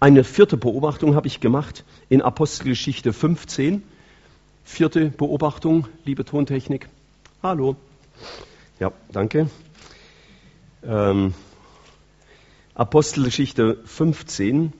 [0.00, 3.82] Eine vierte Beobachtung habe ich gemacht in Apostelgeschichte 15.
[4.64, 6.88] Vierte Beobachtung, liebe Tontechnik.
[7.42, 7.76] Hallo.
[8.78, 9.50] Ja, danke.
[10.82, 11.34] Ähm,
[12.80, 14.72] Apostelgeschichte 15,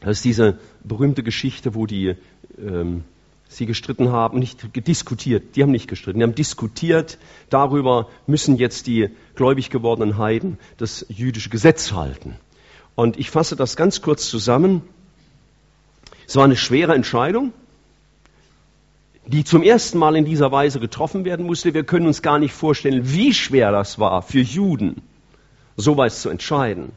[0.00, 2.16] das ist diese berühmte Geschichte, wo die
[2.58, 3.04] ähm,
[3.46, 7.18] sie gestritten haben, nicht diskutiert, die haben nicht gestritten, die haben diskutiert
[7.50, 12.36] darüber, müssen jetzt die gläubig gewordenen Heiden das jüdische Gesetz halten.
[12.94, 14.80] Und ich fasse das ganz kurz zusammen.
[16.26, 17.52] Es war eine schwere Entscheidung,
[19.26, 21.74] die zum ersten Mal in dieser Weise getroffen werden musste.
[21.74, 25.02] Wir können uns gar nicht vorstellen, wie schwer das war für Juden
[25.76, 26.92] sowas zu entscheiden.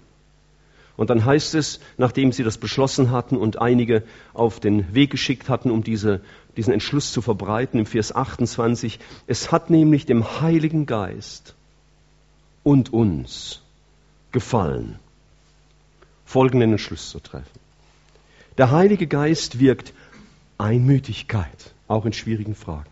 [0.97, 5.47] Und dann heißt es, nachdem sie das beschlossen hatten und einige auf den Weg geschickt
[5.47, 6.21] hatten, um diese,
[6.57, 11.55] diesen Entschluss zu verbreiten, im Vers 28, es hat nämlich dem Heiligen Geist
[12.63, 13.61] und uns
[14.31, 14.97] gefallen,
[16.25, 17.59] folgenden Entschluss zu treffen.
[18.57, 19.93] Der Heilige Geist wirkt
[20.57, 22.89] Einmütigkeit, auch in schwierigen Fragen.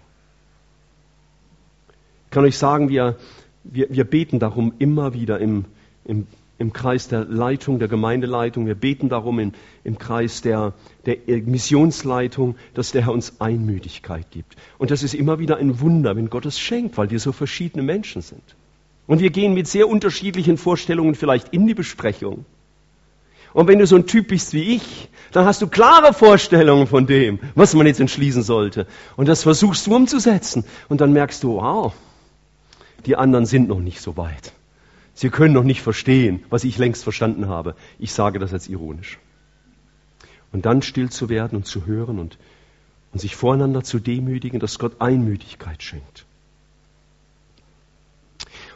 [2.29, 3.17] kann euch sagen, wir,
[3.63, 5.65] wir, wir beten darum immer wieder im,
[6.05, 8.65] im, im Kreis der Leitung, der Gemeindeleitung.
[8.65, 10.73] Wir beten darum in, im Kreis der,
[11.05, 14.55] der Missionsleitung, dass der Herr uns Einmütigkeit gibt.
[14.77, 17.83] Und das ist immer wieder ein Wunder, wenn Gott es schenkt, weil wir so verschiedene
[17.83, 18.55] Menschen sind.
[19.07, 22.45] Und wir gehen mit sehr unterschiedlichen Vorstellungen vielleicht in die Besprechung.
[23.53, 27.07] Und wenn du so ein Typ bist wie ich, dann hast du klare Vorstellungen von
[27.07, 28.87] dem, was man jetzt entschließen sollte.
[29.15, 30.65] Und das versuchst du umzusetzen.
[30.89, 31.93] Und dann merkst du, wow,
[33.05, 34.51] die anderen sind noch nicht so weit.
[35.15, 37.75] Sie können noch nicht verstehen, was ich längst verstanden habe.
[37.99, 39.17] Ich sage das jetzt ironisch.
[40.51, 42.37] Und dann still zu werden und zu hören und,
[43.13, 46.25] und sich voreinander zu demütigen, dass Gott Einmütigkeit schenkt.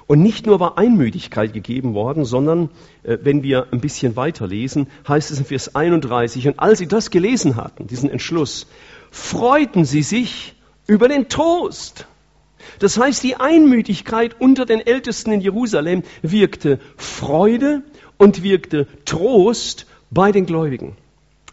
[0.08, 2.69] Und nicht nur war Einmütigkeit gegeben worden, sondern
[3.04, 7.12] äh, wenn wir ein bisschen weiterlesen, heißt es in Vers 31, und als sie das
[7.12, 8.65] gelesen hatten, diesen Entschluss,
[9.12, 10.56] freuten sie sich
[10.88, 12.08] über den Trost.
[12.79, 17.83] Das heißt, die Einmütigkeit unter den Ältesten in Jerusalem wirkte Freude
[18.17, 20.95] und wirkte Trost bei den Gläubigen.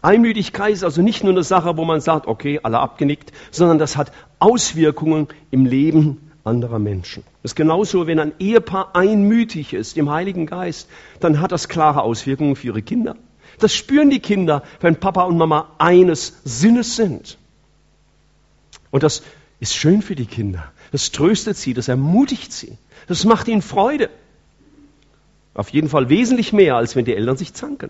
[0.01, 3.97] Einmütigkeit ist also nicht nur eine Sache, wo man sagt, okay, alle abgenickt, sondern das
[3.97, 7.23] hat Auswirkungen im Leben anderer Menschen.
[7.43, 10.89] Das ist genauso, wenn ein Ehepaar einmütig ist im Heiligen Geist,
[11.19, 13.15] dann hat das klare Auswirkungen für ihre Kinder.
[13.59, 17.37] Das spüren die Kinder, wenn Papa und Mama eines Sinnes sind.
[18.91, 19.23] Und das
[19.59, 20.71] ist schön für die Kinder.
[20.91, 22.77] Das tröstet sie, das ermutigt sie.
[23.07, 24.09] Das macht ihnen Freude.
[25.53, 27.89] Auf jeden Fall wesentlich mehr, als wenn die Eltern sich zanken.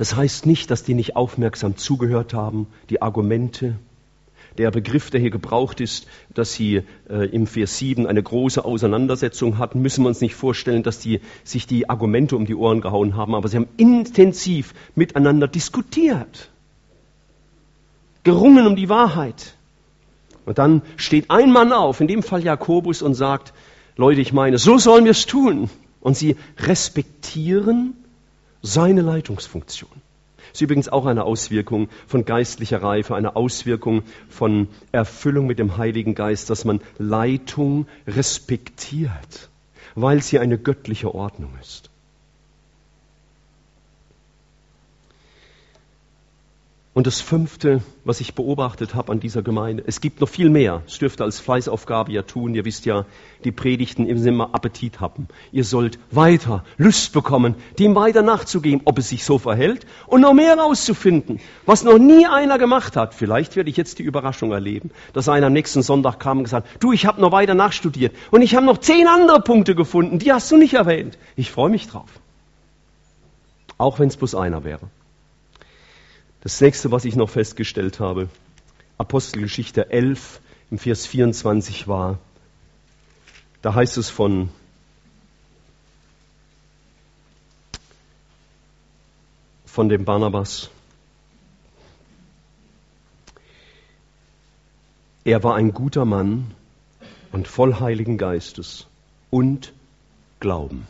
[0.00, 3.76] Das heißt nicht, dass die nicht aufmerksam zugehört haben, die Argumente.
[4.56, 9.58] Der Begriff, der hier gebraucht ist, dass sie äh, im Vers 7 eine große Auseinandersetzung
[9.58, 13.14] hatten, müssen wir uns nicht vorstellen, dass die sich die Argumente um die Ohren gehauen
[13.14, 16.48] haben, aber sie haben intensiv miteinander diskutiert,
[18.24, 19.54] gerungen um die Wahrheit.
[20.46, 23.52] Und dann steht ein Mann auf, in dem Fall Jakobus, und sagt,
[23.96, 25.70] Leute, ich meine, so sollen wir es tun.
[26.00, 27.94] Und sie respektieren
[28.62, 29.90] seine Leitungsfunktion.
[30.38, 35.76] Das ist übrigens auch eine Auswirkung von geistlicher Reife, eine Auswirkung von Erfüllung mit dem
[35.76, 39.50] Heiligen Geist, dass man Leitung respektiert,
[39.94, 41.89] weil sie eine göttliche Ordnung ist.
[46.92, 50.82] Und das Fünfte, was ich beobachtet habe an dieser Gemeinde, es gibt noch viel mehr.
[50.88, 52.52] Es dürfte als Fleißaufgabe ja tun.
[52.52, 53.06] Ihr wisst ja,
[53.44, 55.28] die Predigten immer Appetit haben.
[55.52, 60.34] Ihr sollt weiter Lust bekommen, dem weiter nachzugehen, ob es sich so verhält und noch
[60.34, 63.14] mehr herauszufinden, was noch nie einer gemacht hat.
[63.14, 66.66] Vielleicht werde ich jetzt die Überraschung erleben, dass einer am nächsten Sonntag kam und gesagt,
[66.80, 70.32] du, ich habe noch weiter nachstudiert und ich habe noch zehn andere Punkte gefunden, die
[70.32, 71.18] hast du nicht erwähnt.
[71.36, 72.10] Ich freue mich drauf.
[73.78, 74.88] Auch wenn es bloß einer wäre.
[76.42, 78.28] Das nächste, was ich noch festgestellt habe,
[78.96, 82.18] Apostelgeschichte 11 im Vers 24 war,
[83.62, 84.48] da heißt es von
[89.66, 90.70] von dem Barnabas.
[95.24, 96.54] Er war ein guter Mann
[97.32, 98.86] und voll Heiligen Geistes
[99.30, 99.72] und
[100.40, 100.86] Glauben.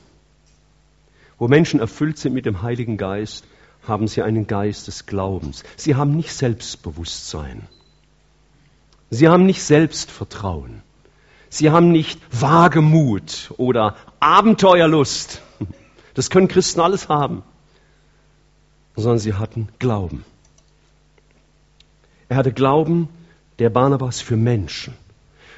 [1.39, 3.45] Wo Menschen erfüllt sind mit dem Heiligen Geist,
[3.87, 5.65] haben sie einen Geist des Glaubens.
[5.77, 7.69] Sie haben nicht Selbstbewusstsein.
[9.11, 10.83] Sie haben nicht Selbstvertrauen.
[11.49, 15.43] Sie haben nicht Wagemut oder Abenteuerlust.
[16.15, 17.43] Das können Christen alles haben.
[18.95, 20.25] Sondern sie hatten Glauben.
[22.29, 23.09] Er hatte Glauben,
[23.59, 24.95] der Barnabas für Menschen.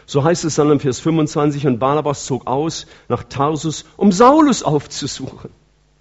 [0.06, 4.62] So heißt es dann im Vers 25, und Barnabas zog aus nach Tarsus, um Saulus
[4.62, 5.50] aufzusuchen.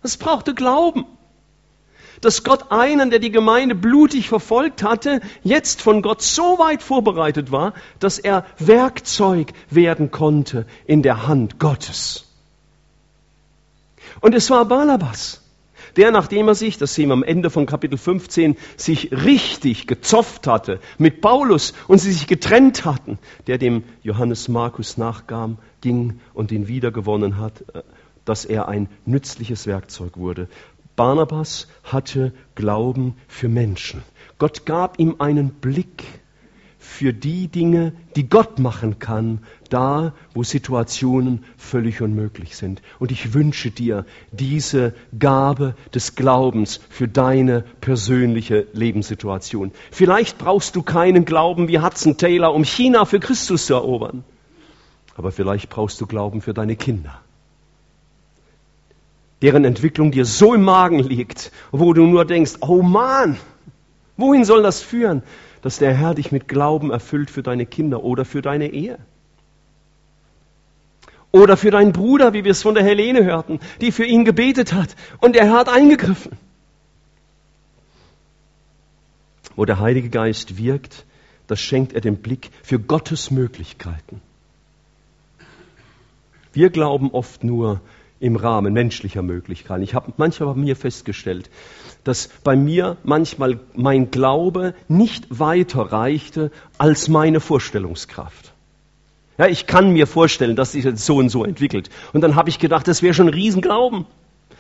[0.02, 1.06] Es brauchte Glauben
[2.22, 7.52] dass Gott einen, der die Gemeinde blutig verfolgt hatte, jetzt von Gott so weit vorbereitet
[7.52, 12.28] war, dass er Werkzeug werden konnte in der Hand Gottes.
[14.22, 15.42] Und es war Barnabas,
[15.98, 20.48] der, nachdem er sich, das sehen wir am Ende von Kapitel 15, sich richtig gezopft
[20.48, 26.52] hatte mit Paulus und sie sich getrennt hatten, der dem Johannes Markus nachkam, ging und
[26.52, 27.82] ihn wiedergewonnen hat, äh,
[28.24, 30.48] dass er ein nützliches Werkzeug wurde.
[30.96, 34.04] Barnabas hatte Glauben für Menschen.
[34.38, 36.04] Gott gab ihm einen Blick
[36.82, 42.82] für die Dinge, die Gott machen kann, da, wo Situationen völlig unmöglich sind.
[42.98, 49.72] Und ich wünsche dir diese Gabe des Glaubens für deine persönliche Lebenssituation.
[49.92, 54.24] Vielleicht brauchst du keinen Glauben wie Hudson Taylor, um China für Christus zu erobern.
[55.16, 57.22] Aber vielleicht brauchst du Glauben für deine Kinder
[59.42, 63.38] deren Entwicklung dir so im Magen liegt, wo du nur denkst, oh Mann,
[64.18, 65.24] wohin soll das führen?
[65.62, 68.98] dass der Herr dich mit Glauben erfüllt für deine Kinder oder für deine Ehe.
[71.32, 74.74] Oder für deinen Bruder, wie wir es von der Helene hörten, die für ihn gebetet
[74.74, 76.34] hat und er hat eingegriffen.
[79.56, 81.06] Wo der Heilige Geist wirkt,
[81.48, 84.22] das schenkt er den Blick für Gottes Möglichkeiten.
[86.54, 87.82] Wir glauben oft nur
[88.22, 89.84] im Rahmen menschlicher Möglichkeiten.
[89.84, 91.50] Ich habe manchmal bei mir festgestellt,
[92.04, 98.54] dass bei mir manchmal mein Glaube nicht weiter reichte als meine Vorstellungskraft.
[99.38, 101.90] Ja, ich kann mir vorstellen, dass sich jetzt so und so entwickelt.
[102.14, 104.06] Und dann habe ich gedacht, das wäre schon ein Riesenglauben.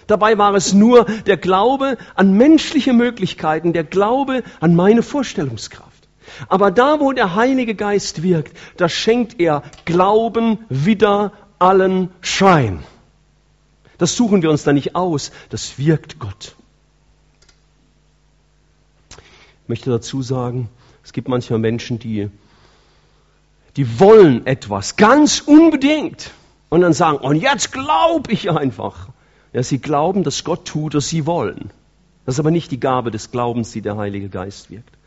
[0.07, 5.91] Dabei war es nur der Glaube an menschliche Möglichkeiten, der Glaube an meine Vorstellungskraft.
[6.47, 12.79] Aber da, wo der Heilige Geist wirkt, da schenkt er Glauben wieder allen Schein.
[14.01, 16.55] Das suchen wir uns da nicht aus, das wirkt Gott.
[19.11, 20.69] Ich möchte dazu sagen,
[21.03, 22.31] es gibt manchmal Menschen, die,
[23.75, 26.31] die wollen etwas ganz unbedingt
[26.69, 29.09] und dann sagen, und jetzt glaube ich einfach.
[29.53, 31.69] Ja, sie glauben, dass Gott tut, was sie wollen.
[32.25, 34.97] Das ist aber nicht die Gabe des Glaubens, die der Heilige Geist wirkt.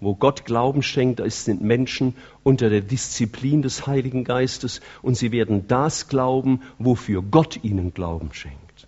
[0.00, 5.32] Wo Gott Glauben schenkt, da sind Menschen unter der Disziplin des Heiligen Geistes und sie
[5.32, 8.86] werden das glauben, wofür Gott ihnen Glauben schenkt.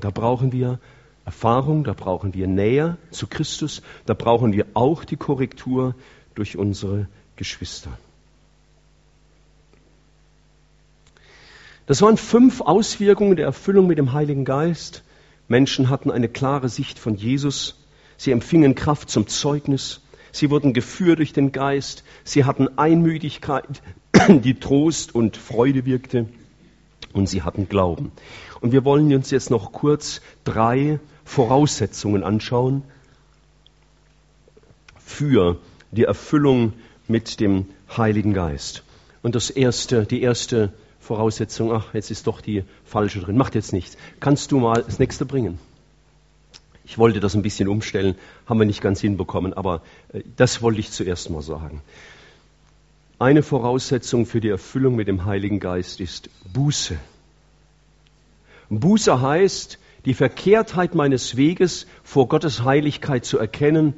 [0.00, 0.80] Da brauchen wir
[1.24, 5.94] Erfahrung, da brauchen wir Nähe zu Christus, da brauchen wir auch die Korrektur
[6.34, 7.96] durch unsere Geschwister.
[11.86, 15.02] Das waren fünf Auswirkungen der Erfüllung mit dem Heiligen Geist.
[15.48, 17.79] Menschen hatten eine klare Sicht von Jesus
[18.20, 20.02] Sie empfingen Kraft zum Zeugnis.
[20.30, 22.04] Sie wurden geführt durch den Geist.
[22.22, 23.80] Sie hatten Einmütigkeit,
[24.28, 26.28] die Trost und Freude wirkte.
[27.14, 28.12] Und sie hatten Glauben.
[28.60, 32.82] Und wir wollen uns jetzt noch kurz drei Voraussetzungen anschauen
[34.98, 35.56] für
[35.90, 36.74] die Erfüllung
[37.08, 38.84] mit dem Heiligen Geist.
[39.22, 43.72] Und das erste, die erste Voraussetzung, ach, jetzt ist doch die falsche drin, macht jetzt
[43.72, 43.96] nichts.
[44.20, 45.58] Kannst du mal das nächste bringen?
[46.90, 50.80] Ich wollte das ein bisschen umstellen, haben wir nicht ganz hinbekommen, aber äh, das wollte
[50.80, 51.82] ich zuerst mal sagen.
[53.20, 56.98] Eine Voraussetzung für die Erfüllung mit dem Heiligen Geist ist Buße.
[58.70, 63.94] Buße heißt, die Verkehrtheit meines Weges vor Gottes Heiligkeit zu erkennen,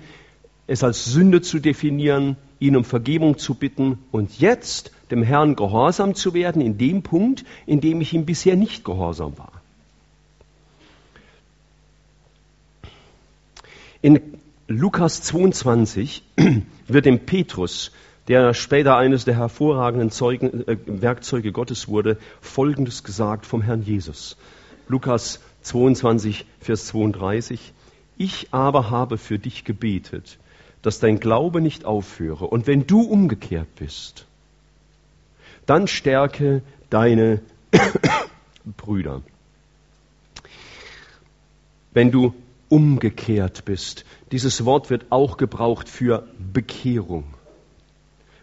[0.66, 6.14] es als Sünde zu definieren, ihn um Vergebung zu bitten und jetzt dem Herrn gehorsam
[6.14, 9.61] zu werden in dem Punkt, in dem ich ihm bisher nicht gehorsam war.
[14.02, 14.20] In
[14.66, 16.24] Lukas 22
[16.88, 17.92] wird dem Petrus,
[18.26, 24.36] der später eines der hervorragenden Zeugen, äh, Werkzeuge Gottes wurde, Folgendes gesagt vom Herrn Jesus.
[24.88, 27.72] Lukas 22, Vers 32.
[28.18, 30.38] Ich aber habe für dich gebetet,
[30.82, 32.46] dass dein Glaube nicht aufhöre.
[32.46, 34.26] Und wenn du umgekehrt bist,
[35.64, 37.40] dann stärke deine
[38.76, 39.22] Brüder.
[41.92, 42.34] Wenn du
[42.72, 44.06] umgekehrt bist.
[44.32, 47.24] Dieses Wort wird auch gebraucht für Bekehrung.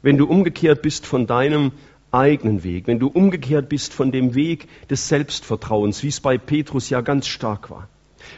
[0.03, 1.71] Wenn du umgekehrt bist von deinem
[2.11, 6.91] eigenen Weg, wenn du umgekehrt bist von dem Weg des Selbstvertrauens, wie es bei Petrus
[6.91, 7.89] ja ganz stark war.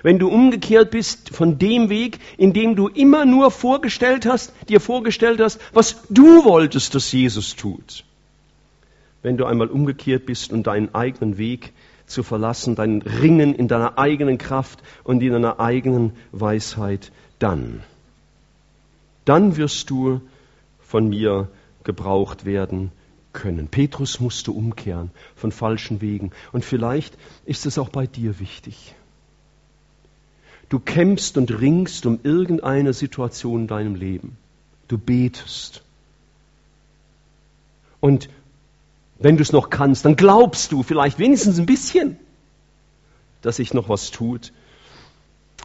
[0.02, 4.80] Wenn du umgekehrt bist von dem Weg, in dem du immer nur vorgestellt hast, dir
[4.80, 8.06] vorgestellt hast, was du wolltest, dass Jesus tut.
[9.24, 11.74] Wenn du einmal umgekehrt bist und deinen eigenen Weg
[12.12, 17.82] zu verlassen, dein Ringen in deiner eigenen Kraft und in deiner eigenen Weisheit, dann,
[19.26, 20.22] dann wirst du
[20.80, 21.50] von mir
[21.84, 22.92] gebraucht werden
[23.34, 23.68] können.
[23.68, 26.32] Petrus musste umkehren von falschen Wegen.
[26.52, 28.94] Und vielleicht ist es auch bei dir wichtig.
[30.70, 34.38] Du kämpfst und ringst um irgendeine Situation in deinem Leben.
[34.88, 35.84] Du betest.
[38.00, 38.30] Und
[39.22, 42.18] wenn du es noch kannst, dann glaubst du vielleicht wenigstens ein bisschen,
[43.42, 44.52] dass sich noch was tut.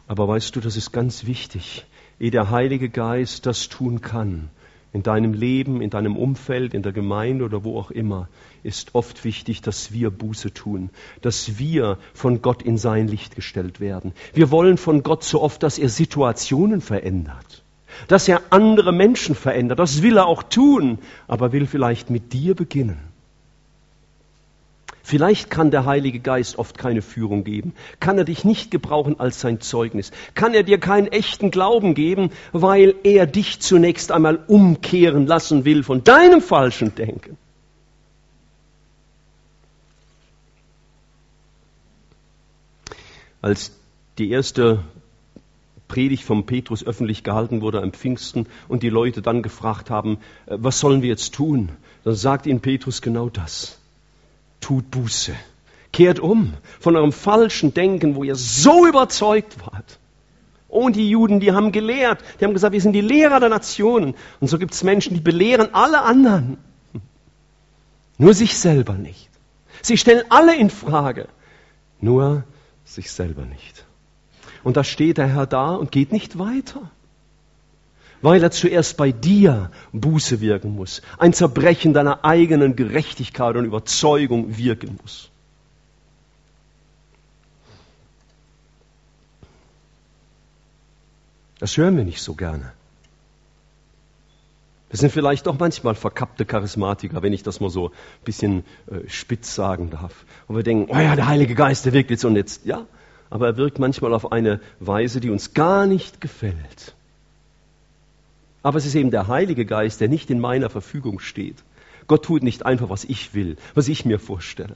[0.07, 1.85] Aber weißt du, das ist ganz wichtig,
[2.19, 4.49] ehe der Heilige Geist das tun kann,
[4.93, 8.29] in deinem Leben, in deinem Umfeld, in der Gemeinde oder wo auch immer,
[8.63, 10.91] ist oft wichtig, dass wir Buße tun,
[11.21, 14.13] dass wir von Gott in sein Licht gestellt werden.
[14.33, 17.63] Wir wollen von Gott so oft, dass er Situationen verändert,
[18.07, 19.79] dass er andere Menschen verändert.
[19.79, 23.16] Das will er auch tun, aber will vielleicht mit dir beginnen.
[25.07, 29.39] Vielleicht kann der Heilige Geist oft keine Führung geben, kann er dich nicht gebrauchen als
[29.39, 35.25] sein Zeugnis, kann er dir keinen echten Glauben geben, weil er dich zunächst einmal umkehren
[35.25, 37.37] lassen will von deinem falschen Denken.
[43.41, 43.71] Als
[44.17, 44.83] die erste
[45.87, 50.57] Predigt vom Petrus öffentlich gehalten wurde am Pfingsten und die Leute dann gefragt haben, äh,
[50.59, 51.69] was sollen wir jetzt tun?
[52.03, 53.79] Dann sagt ihnen Petrus genau das.
[54.61, 55.33] Tut Buße.
[55.93, 59.99] Kehrt um von eurem falschen Denken, wo ihr so überzeugt wart.
[60.67, 64.15] Und die Juden, die haben gelehrt, die haben gesagt, wir sind die Lehrer der Nationen.
[64.39, 66.57] Und so gibt es Menschen, die belehren alle anderen.
[68.17, 69.29] Nur sich selber nicht.
[69.81, 71.27] Sie stellen alle in Frage,
[71.99, 72.43] nur
[72.83, 73.85] sich selber nicht.
[74.63, 76.91] Und da steht der Herr da und geht nicht weiter,
[78.21, 84.57] weil er zuerst bei dir Buße wirken muss, ein Zerbrechen deiner eigenen Gerechtigkeit und Überzeugung
[84.57, 85.29] wirken muss.
[91.59, 92.71] Das hören wir nicht so gerne.
[94.89, 99.09] Wir sind vielleicht doch manchmal verkappte Charismatiker, wenn ich das mal so ein bisschen äh,
[99.09, 100.25] spitz sagen darf.
[100.47, 102.65] Und wir denken, oh ja, der Heilige Geist, der wirkt jetzt und jetzt.
[102.65, 102.85] Ja,
[103.29, 106.95] aber er wirkt manchmal auf eine Weise, die uns gar nicht gefällt.
[108.67, 111.55] Aber es ist eben der Heilige Geist, der nicht in meiner Verfügung steht.
[112.05, 114.75] Gott tut nicht einfach, was ich will, was ich mir vorstelle.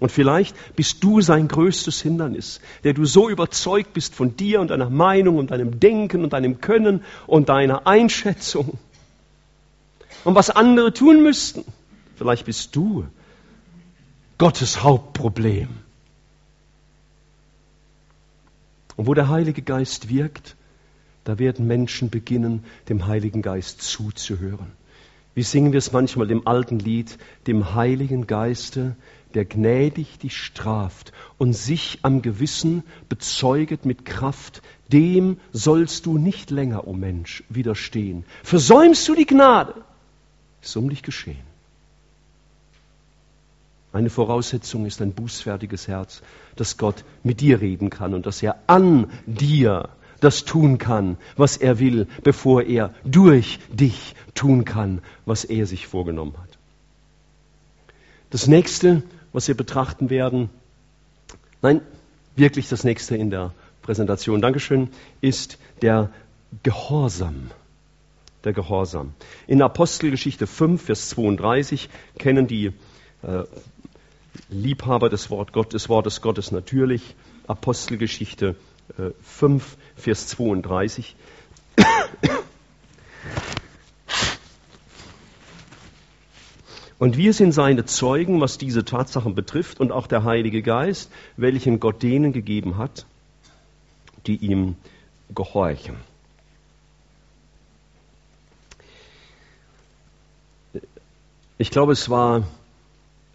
[0.00, 4.70] Und vielleicht bist du sein größtes Hindernis, der du so überzeugt bist von dir und
[4.70, 8.78] deiner Meinung und deinem Denken und deinem Können und deiner Einschätzung.
[10.24, 11.66] Und was andere tun müssten.
[12.16, 13.06] Vielleicht bist du
[14.38, 15.68] Gottes Hauptproblem.
[18.96, 20.56] Und wo der Heilige Geist wirkt,
[21.24, 24.72] da werden Menschen beginnen, dem Heiligen Geist zuzuhören.
[25.34, 27.16] Wie singen wir es manchmal im alten Lied,
[27.46, 28.96] dem Heiligen Geiste
[29.34, 34.62] der gnädig dich straft und sich am Gewissen bezeuget mit Kraft,
[34.92, 38.24] dem sollst du nicht länger, o oh Mensch, widerstehen.
[38.42, 39.74] Versäumst du die Gnade,
[40.62, 41.52] ist um dich geschehen.
[43.92, 46.22] Eine Voraussetzung ist ein bußfertiges Herz,
[46.56, 49.90] dass Gott mit dir reden kann und dass er an dir
[50.22, 55.86] das tun kann, was er will, bevor er durch dich tun kann, was er sich
[55.88, 56.58] vorgenommen hat.
[58.30, 59.02] Das nächste,
[59.32, 60.48] was wir betrachten werden,
[61.60, 61.80] nein,
[62.36, 63.52] wirklich das nächste in der
[63.82, 66.10] Präsentation, Dankeschön, ist der
[66.62, 67.50] Gehorsam.
[68.44, 69.14] Der Gehorsam.
[69.48, 72.72] In Apostelgeschichte 5, Vers 32 kennen die
[73.22, 73.44] äh,
[74.48, 77.16] Liebhaber des, Wort Gott, des Wortes Gottes natürlich
[77.46, 78.71] Apostelgeschichte äh,
[79.22, 81.16] 5, Vers 32.
[86.98, 91.80] Und wir sind seine Zeugen, was diese Tatsachen betrifft, und auch der Heilige Geist, welchen
[91.80, 93.06] Gott denen gegeben hat,
[94.26, 94.76] die ihm
[95.34, 95.96] gehorchen.
[101.58, 102.44] Ich glaube, es war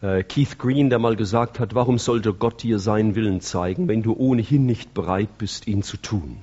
[0.02, 4.14] Keith Green, der mal gesagt hat, warum sollte Gott dir seinen Willen zeigen, wenn du
[4.14, 6.38] ohnehin nicht bereit bist, ihn zu tun?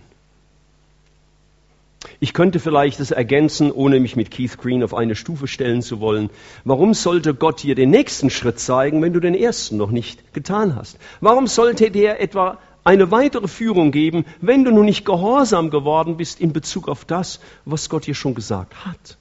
[2.21, 6.01] Ich könnte vielleicht das ergänzen, ohne mich mit Keith Green auf eine Stufe stellen zu
[6.01, 6.31] wollen.
[6.65, 10.77] Warum sollte Gott dir den nächsten Schritt zeigen, wenn du den ersten noch nicht getan
[10.77, 10.99] hast?
[11.21, 16.41] Warum sollte dir etwa eine weitere Führung geben, wenn du nun nicht gehorsam geworden bist
[16.41, 19.17] in Bezug auf das, was Gott dir schon gesagt hat?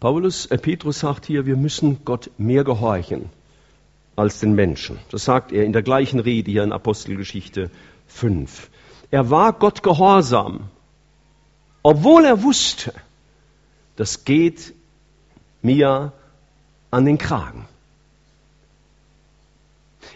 [0.00, 3.30] Paulus, äh, Petrus sagt hier, wir müssen Gott mehr gehorchen
[4.14, 4.98] als den Menschen.
[5.10, 7.70] Das sagt er in der gleichen Rede hier in Apostelgeschichte
[8.06, 8.70] 5.
[9.10, 10.68] Er war Gott gehorsam,
[11.82, 12.92] obwohl er wusste,
[13.96, 14.74] das geht
[15.62, 16.12] mir
[16.90, 17.66] an den Kragen.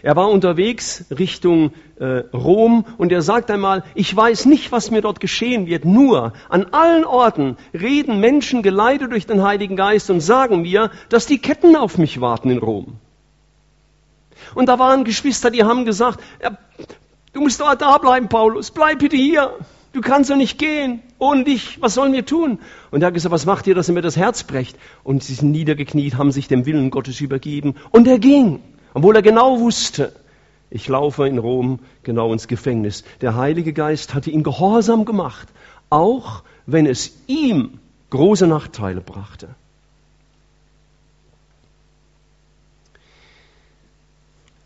[0.03, 5.01] Er war unterwegs Richtung äh, Rom und er sagt einmal, ich weiß nicht, was mir
[5.01, 10.21] dort geschehen wird, nur an allen Orten reden Menschen geleitet durch den Heiligen Geist und
[10.21, 12.97] sagen mir, dass die Ketten auf mich warten in Rom.
[14.55, 16.57] Und da waren Geschwister, die haben gesagt, ja,
[17.33, 19.53] du musst doch da bleiben, Paulus, bleib bitte hier.
[19.93, 21.81] Du kannst doch nicht gehen ohne dich.
[21.81, 22.59] Was sollen wir tun?
[22.91, 24.77] Und er hat gesagt, was macht ihr, dass ihr mir das Herz brecht?
[25.03, 27.75] Und sie sind niedergekniet, haben sich dem Willen Gottes übergeben.
[27.91, 28.61] Und er ging,
[28.93, 30.13] obwohl er genau wusste,
[30.69, 33.03] ich laufe in Rom genau ins Gefängnis.
[33.19, 35.49] Der Heilige Geist hatte ihn gehorsam gemacht,
[35.89, 37.79] auch wenn es ihm
[38.09, 39.49] große Nachteile brachte.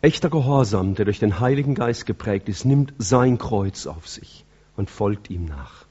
[0.00, 4.44] Echter Gehorsam, der durch den Heiligen Geist geprägt ist, nimmt sein Kreuz auf sich
[4.76, 5.86] und folgt ihm nach.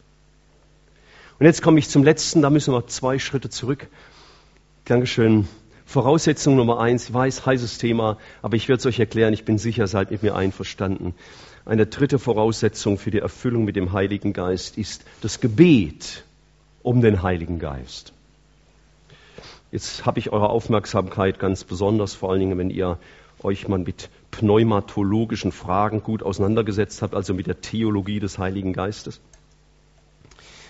[1.37, 3.87] Und jetzt komme ich zum letzten, da müssen wir zwei Schritte zurück.
[4.85, 5.49] Dankeschön.
[5.85, 9.87] Voraussetzung Nummer eins, weiß, heißes Thema, aber ich werde es euch erklären, ich bin sicher,
[9.87, 11.13] seid mit mir einverstanden.
[11.63, 16.23] Eine dritte Voraussetzung für die Erfüllung mit dem Heiligen Geist ist das Gebet
[16.83, 18.13] um den Heiligen Geist.
[19.71, 22.97] Jetzt habe ich eure Aufmerksamkeit ganz besonders, vor allen Dingen, wenn ihr
[23.41, 29.19] euch mal mit pneumatologischen Fragen gut auseinandergesetzt habt, also mit der Theologie des Heiligen Geistes.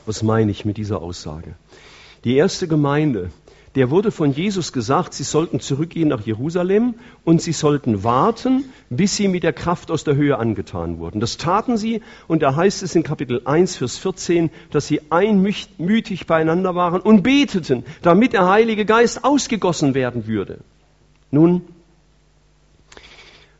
[0.06, 1.56] Was meine ich mit dieser Aussage?
[2.24, 3.32] Die erste Gemeinde,
[3.76, 6.96] der wurde von Jesus gesagt, sie sollten zurückgehen nach Jerusalem
[7.26, 11.20] und sie sollten warten, bis sie mit der Kraft aus der Höhe angetan wurden.
[11.20, 16.26] Das taten sie und da heißt es in Kapitel 1, Vers 14, dass sie einmütig
[16.26, 20.60] beieinander waren und beteten, damit der Heilige Geist ausgegossen werden würde.
[21.32, 21.62] Nun,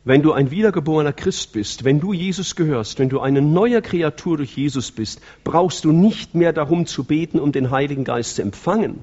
[0.06, 4.36] wenn du ein wiedergeborener Christ bist, wenn du Jesus gehörst, wenn du eine neue Kreatur
[4.36, 8.42] durch Jesus bist, brauchst du nicht mehr darum zu beten, um den Heiligen Geist zu
[8.42, 9.00] empfangen.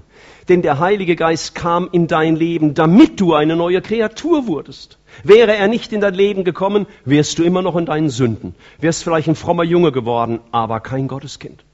[0.47, 4.97] Denn der Heilige Geist kam in dein Leben, damit du eine neue Kreatur wurdest.
[5.25, 8.55] Wäre er nicht in dein Leben gekommen, wärst du immer noch in deinen Sünden.
[8.79, 11.65] Wärst vielleicht ein frommer Junge geworden, aber kein Gotteskind.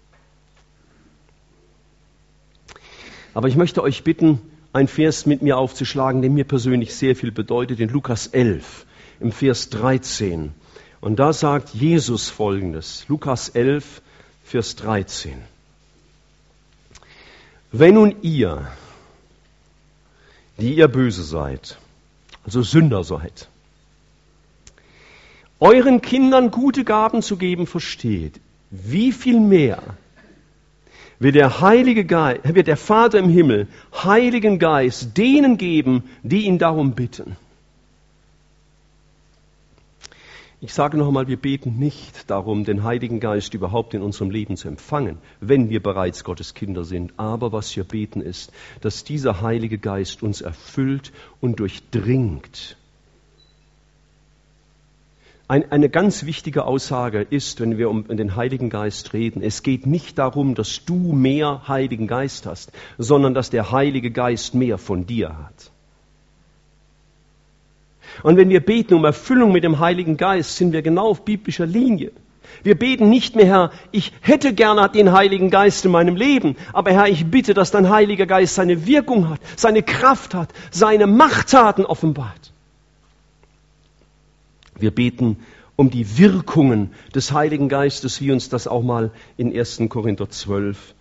[3.36, 4.42] Aber ich möchte euch bitten,
[4.74, 8.88] ein Vers mit mir aufzuschlagen, der mir persönlich sehr viel bedeutet, in Lukas 11
[9.20, 10.54] im Vers 13.
[11.02, 14.02] Und da sagt Jesus Folgendes, Lukas 11,
[14.44, 15.42] Vers 13.
[17.72, 18.68] Wenn nun ihr,
[20.58, 21.78] die ihr böse seid,
[22.44, 23.48] also Sünder seid,
[25.60, 28.40] euren Kindern gute Gaben zu geben versteht,
[28.72, 29.82] wie viel mehr
[31.20, 36.60] wird der Heilige Geist, wird der Vater im Himmel Heiligen Geist denen geben, die ihn
[36.60, 37.36] darum bitten.
[40.62, 44.58] Ich sage noch einmal, wir beten nicht darum, den Heiligen Geist überhaupt in unserem Leben
[44.58, 47.14] zu empfangen, wenn wir bereits Gottes Kinder sind.
[47.16, 48.52] Aber was wir beten ist,
[48.82, 52.76] dass dieser Heilige Geist uns erfüllt und durchdringt.
[55.48, 59.86] Ein, eine ganz wichtige Aussage ist, wenn wir um den Heiligen Geist reden, es geht
[59.86, 65.08] nicht darum, dass du mehr Heiligen Geist hast, sondern dass der Heilige Geist mehr von
[65.08, 65.69] dir hat.
[68.24, 71.66] Und wenn wir beten um Erfüllung mit dem Heiligen Geist, sind wir genau auf biblischer
[71.66, 72.12] Linie.
[72.64, 76.92] Wir beten nicht mehr, Herr, ich hätte gerne den Heiligen Geist in meinem Leben, aber
[76.92, 81.86] Herr, ich bitte, dass dein Heiliger Geist seine Wirkung hat, seine Kraft hat, seine Machttaten
[81.86, 82.52] offenbart.
[84.78, 85.38] Wir beten
[85.76, 89.84] um die Wirkungen des Heiligen Geistes, wie uns das auch mal in 1.
[89.88, 90.94] Korinther 12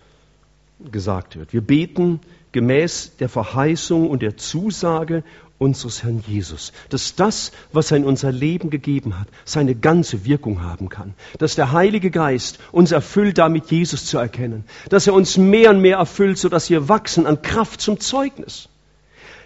[0.93, 1.53] gesagt wird.
[1.53, 2.21] Wir beten
[2.53, 5.25] gemäß der Verheißung und der Zusage
[5.59, 10.63] unseres Herrn Jesus, dass das, was er in unser Leben gegeben hat, seine ganze Wirkung
[10.63, 15.37] haben kann, dass der Heilige Geist uns erfüllt, damit Jesus zu erkennen, dass er uns
[15.37, 18.69] mehr und mehr erfüllt, sodass wir wachsen an Kraft zum Zeugnis,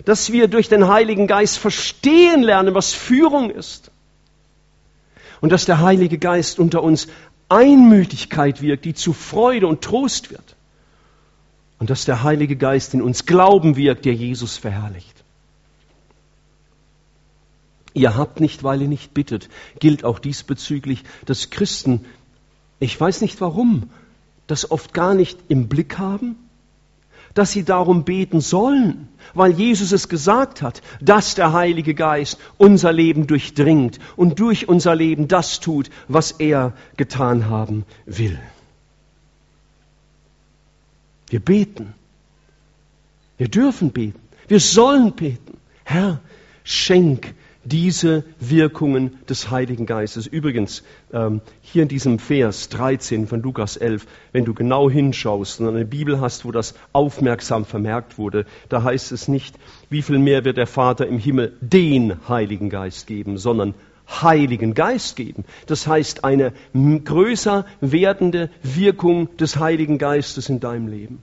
[0.04, 3.90] dass wir durch den Heiligen Geist verstehen lernen, was Führung ist.
[5.40, 7.08] Und dass der Heilige Geist unter uns
[7.48, 10.56] Einmütigkeit wirkt, die zu Freude und Trost wird.
[11.78, 15.21] Und dass der Heilige Geist in uns Glauben wirkt, der Jesus verherrlicht.
[17.94, 22.04] Ihr habt nicht, weil ihr nicht bittet, gilt auch diesbezüglich, dass Christen,
[22.80, 23.90] ich weiß nicht warum,
[24.46, 26.36] das oft gar nicht im Blick haben,
[27.34, 32.92] dass sie darum beten sollen, weil Jesus es gesagt hat, dass der Heilige Geist unser
[32.92, 38.38] Leben durchdringt und durch unser Leben das tut, was er getan haben will.
[41.28, 41.94] Wir beten.
[43.38, 44.20] Wir dürfen beten.
[44.48, 45.56] Wir sollen beten.
[45.84, 46.20] Herr,
[46.64, 47.34] schenk
[47.64, 50.26] diese Wirkungen des Heiligen Geistes.
[50.26, 50.82] Übrigens,
[51.12, 55.84] ähm, hier in diesem Vers 13 von Lukas 11, wenn du genau hinschaust und eine
[55.84, 59.56] Bibel hast, wo das aufmerksam vermerkt wurde, da heißt es nicht,
[59.90, 63.74] wie viel mehr wird der Vater im Himmel den Heiligen Geist geben, sondern
[64.08, 65.44] Heiligen Geist geben.
[65.66, 71.22] Das heißt eine größer werdende Wirkung des Heiligen Geistes in deinem Leben.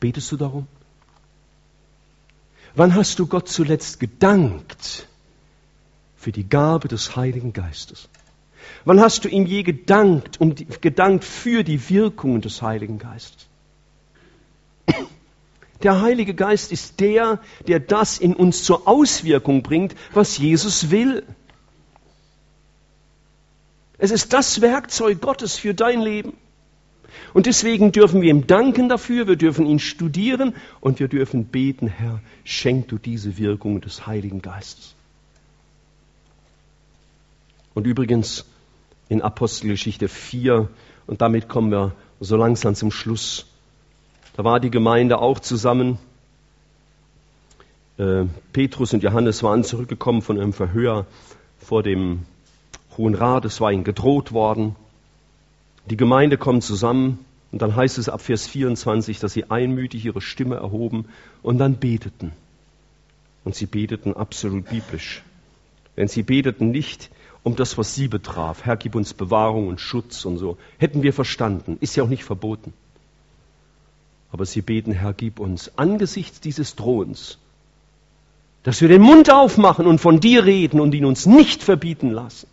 [0.00, 0.66] Betest du darum?
[2.74, 5.06] Wann hast du Gott zuletzt gedankt
[6.16, 8.08] für die Gabe des Heiligen Geistes?
[8.84, 13.46] Wann hast du ihm je gedankt, um die, gedankt für die Wirkungen des Heiligen Geistes?
[15.82, 21.24] Der Heilige Geist ist der, der das in uns zur Auswirkung bringt, was Jesus will.
[23.98, 26.34] Es ist das Werkzeug Gottes für dein Leben.
[27.34, 31.88] Und deswegen dürfen wir ihm danken dafür, wir dürfen ihn studieren und wir dürfen beten,
[31.88, 34.94] Herr, schenk du diese Wirkung des Heiligen Geistes.
[37.74, 38.44] Und übrigens
[39.08, 40.68] in Apostelgeschichte 4,
[41.06, 43.46] und damit kommen wir so langsam zum Schluss,
[44.36, 45.98] da war die Gemeinde auch zusammen.
[47.98, 51.06] Äh, Petrus und Johannes waren zurückgekommen von einem Verhör
[51.58, 52.24] vor dem
[52.96, 54.76] Hohen Rat, es war ihnen gedroht worden.
[55.86, 57.18] Die Gemeinde kommt zusammen
[57.50, 61.06] und dann heißt es ab Vers 24, dass sie einmütig ihre Stimme erhoben
[61.42, 62.32] und dann beteten.
[63.44, 65.22] Und sie beteten absolut biblisch.
[65.96, 67.10] Denn sie beteten nicht
[67.42, 68.64] um das, was sie betraf.
[68.64, 70.56] Herr, gib uns Bewahrung und Schutz und so.
[70.78, 71.76] Hätten wir verstanden.
[71.80, 72.72] Ist ja auch nicht verboten.
[74.30, 77.38] Aber sie beten, Herr, gib uns angesichts dieses Drohens,
[78.62, 82.46] dass wir den Mund aufmachen und von dir reden und ihn uns nicht verbieten lassen.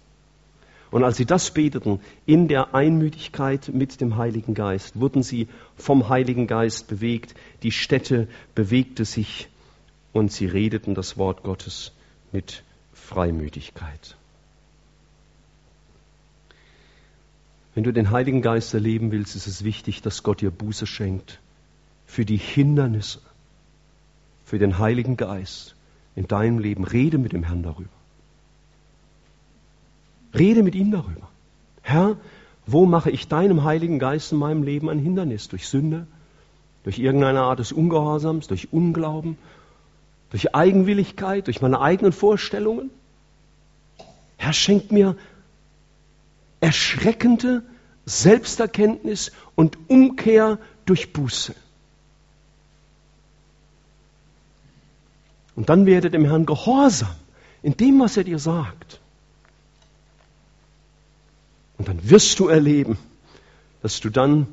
[0.91, 6.09] Und als sie das beteten, in der Einmütigkeit mit dem Heiligen Geist, wurden sie vom
[6.09, 7.35] Heiligen Geist bewegt.
[7.61, 9.49] Die Stätte bewegte sich
[10.13, 11.91] und sie redeten das Wort Gottes
[12.31, 12.63] mit
[12.93, 14.15] Freimütigkeit.
[17.75, 21.39] Wenn du den Heiligen Geist erleben willst, ist es wichtig, dass Gott dir Buße schenkt
[22.07, 23.21] für die Hindernisse,
[24.43, 25.75] für den Heiligen Geist
[26.15, 26.83] in deinem Leben.
[26.83, 27.98] Rede mit dem Herrn darüber.
[30.33, 31.27] Rede mit ihm darüber.
[31.81, 32.17] Herr,
[32.65, 35.47] wo mache ich deinem Heiligen Geist in meinem Leben ein Hindernis?
[35.47, 36.05] Durch Sünde?
[36.83, 38.47] Durch irgendeine Art des Ungehorsams?
[38.47, 39.37] Durch Unglauben?
[40.29, 41.47] Durch Eigenwilligkeit?
[41.47, 42.91] Durch meine eigenen Vorstellungen?
[44.37, 45.15] Herr, schenk mir
[46.61, 47.63] erschreckende
[48.05, 51.55] Selbsterkenntnis und Umkehr durch Buße.
[55.55, 57.09] Und dann werde dem Herrn gehorsam
[57.61, 58.98] in dem, was er dir sagt.
[61.79, 62.97] Und dann wirst du erleben,
[63.81, 64.47] dass du dann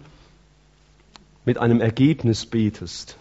[1.45, 3.19] mit einem Ergebnis betest.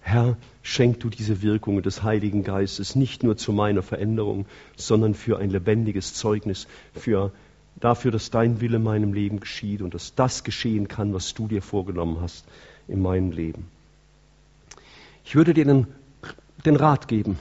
[0.00, 4.46] Herr, schenk du diese Wirkungen des Heiligen Geistes nicht nur zu meiner Veränderung,
[4.76, 7.30] sondern für ein lebendiges Zeugnis, für
[7.78, 11.46] dafür, dass dein Wille in meinem Leben geschieht und dass das geschehen kann, was du
[11.46, 12.46] dir vorgenommen hast
[12.88, 13.68] in meinem Leben.
[15.26, 15.86] Ich würde dir den,
[16.64, 17.38] den Rat geben,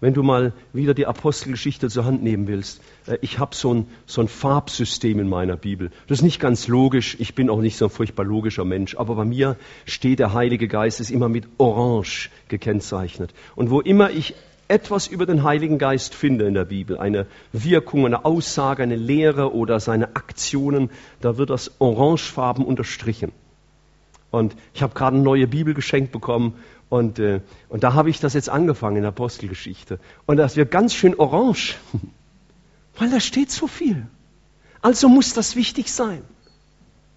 [0.00, 3.86] wenn du mal wieder die Apostelgeschichte zur Hand nehmen willst, äh, ich habe so ein,
[4.06, 5.90] so ein Farbsystem in meiner Bibel.
[6.06, 9.14] Das ist nicht ganz logisch, ich bin auch nicht so ein furchtbar logischer Mensch, aber
[9.14, 13.32] bei mir steht der Heilige Geist, ist immer mit Orange gekennzeichnet.
[13.54, 14.34] Und wo immer ich
[14.68, 19.54] etwas über den Heiligen Geist finde in der Bibel, eine Wirkung, eine Aussage, eine Lehre
[19.54, 20.90] oder seine Aktionen,
[21.20, 23.32] da wird das orangefarben unterstrichen.
[24.32, 26.54] Und ich habe gerade eine neue Bibel geschenkt bekommen
[26.88, 29.98] und, äh, und da habe ich das jetzt angefangen in der Apostelgeschichte.
[30.24, 31.76] Und das wird ganz schön orange,
[32.98, 34.06] weil da steht so viel.
[34.82, 36.22] Also muss das wichtig sein.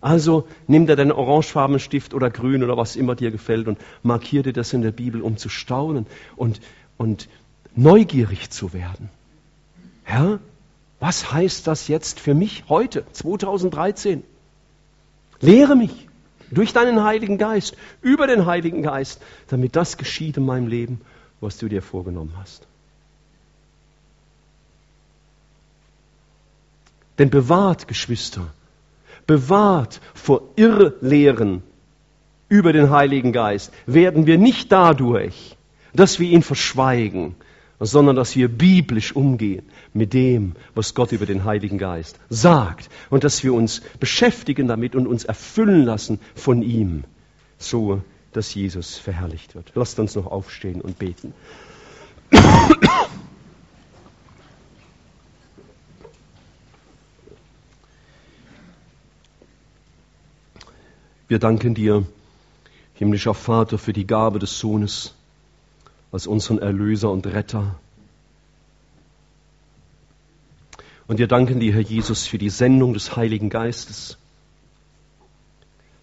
[0.02, 4.44] Also nimm dir deinen orangefarbenen Stift oder grün oder was immer dir gefällt und markier
[4.44, 6.62] dir das in der Bibel, um zu staunen und,
[6.98, 7.28] und
[7.76, 9.10] neugierig zu werden.
[10.04, 10.40] Herr,
[11.00, 14.24] was heißt das jetzt für mich heute, 2013?
[15.42, 16.09] Lehre mich
[16.52, 21.02] durch deinen Heiligen Geist, über den Heiligen Geist, damit das geschieht in meinem Leben,
[21.42, 22.68] was du dir vorgenommen hast.
[27.18, 28.54] Denn bewahrt, Geschwister,
[29.28, 31.62] bewahrt vor Irrlehren
[32.48, 35.56] über den Heiligen Geist werden wir nicht dadurch,
[35.94, 37.36] dass wir ihn verschweigen,
[37.80, 43.24] sondern dass wir biblisch umgehen mit dem, was Gott über den Heiligen Geist sagt und
[43.24, 47.06] dass wir uns beschäftigen damit und uns erfüllen lassen von ihm,
[47.58, 48.02] so
[48.34, 49.72] dass Jesus verherrlicht wird.
[49.76, 51.34] Lasst uns noch aufstehen und beten.
[61.28, 62.06] Wir danken dir,
[62.96, 65.14] himmlischer Vater, für die Gabe des Sohnes
[66.12, 67.80] als unseren Erlöser und Retter.
[71.08, 74.18] Und wir danken dir, Herr Jesus, für die Sendung des Heiligen Geistes.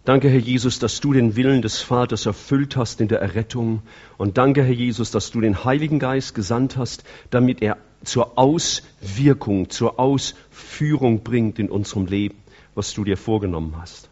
[0.04, 3.82] Danke, Herr Jesus, dass du den Willen des Vaters erfüllt hast in der Errettung.
[4.18, 9.68] Und danke, Herr Jesus, dass du den Heiligen Geist gesandt hast, damit er zur Auswirkung,
[9.68, 12.36] zur Ausführung bringt in unserem Leben,
[12.74, 14.08] was du dir vorgenommen hast.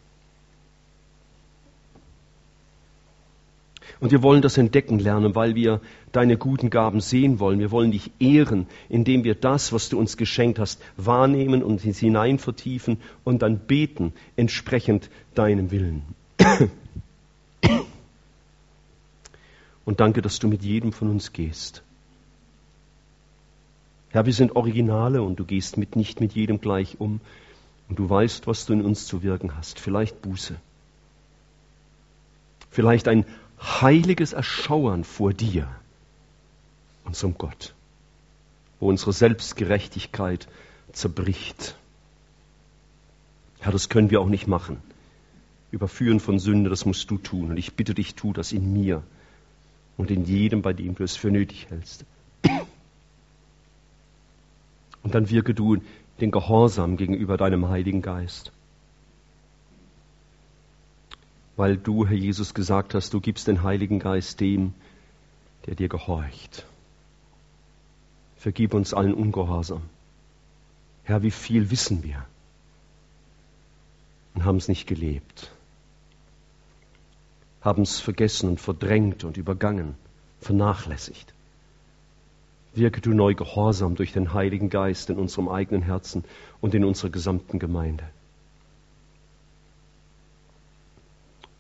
[4.05, 5.81] Und wir wollen das entdecken lernen, weil wir
[6.13, 7.59] deine guten Gaben sehen wollen.
[7.59, 12.39] Wir wollen dich ehren, indem wir das, was du uns geschenkt hast, wahrnehmen und hinein
[12.39, 16.03] vertiefen und dann beten, entsprechend deinem Willen.
[19.87, 21.83] Und danke, dass du mit jedem von uns gehst.
[24.11, 27.21] Herr, wir sind Originale und du gehst mit, nicht mit jedem gleich um.
[27.91, 29.79] Und du weißt, was du in uns zu wirken hast.
[29.79, 30.57] Vielleicht Buße.
[32.71, 33.25] Vielleicht ein
[33.65, 35.69] heiliges Erschauern vor dir,
[37.05, 37.75] unserem Gott,
[38.81, 40.49] wo unsere Selbstgerechtigkeit
[40.93, 41.77] zerbricht.
[43.61, 44.77] Herr, das können wir auch nicht machen.
[45.71, 47.51] Überführen von Sünde, das musst du tun.
[47.51, 49.03] Und ich bitte dich, tu das in mir
[49.97, 52.05] und in jedem, bei dem du es für nötig hältst.
[55.03, 55.79] Und dann wirke du
[56.21, 58.53] den Gehorsam gegenüber deinem Heiligen Geist
[61.57, 64.75] weil du, Herr Jesus, gesagt hast, du gibst den Heiligen Geist dem,
[65.67, 66.67] der dir gehorcht.
[68.37, 69.83] Vergib uns allen Ungehorsam.
[71.05, 72.25] Herr, wie viel wissen wir
[74.35, 75.53] und haben es nicht gelebt,
[77.61, 79.95] haben es vergessen und verdrängt und übergangen,
[80.41, 81.33] vernachlässigt.
[82.75, 86.25] Wirke du neu Gehorsam durch den Heiligen Geist in unserem eigenen Herzen
[86.61, 88.05] und in unserer gesamten Gemeinde.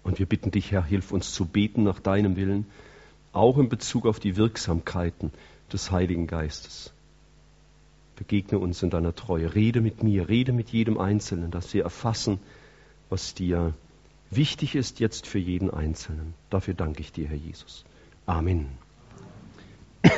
[0.05, 2.67] Und wir bitten dich, Herr, hilf uns zu beten nach deinem Willen,
[3.33, 5.33] auch in Bezug auf die Wirksamkeiten
[5.73, 6.93] des Heiligen Geistes.
[8.15, 9.55] Begegne uns in deiner Treue.
[9.55, 12.39] Rede mit mir, rede mit jedem Einzelnen, dass wir erfassen,
[13.09, 13.75] was dir
[14.31, 16.35] wichtig ist jetzt für jeden Einzelnen.
[16.51, 17.85] Dafür danke ich dir, Herr Jesus.
[18.27, 18.69] Amen.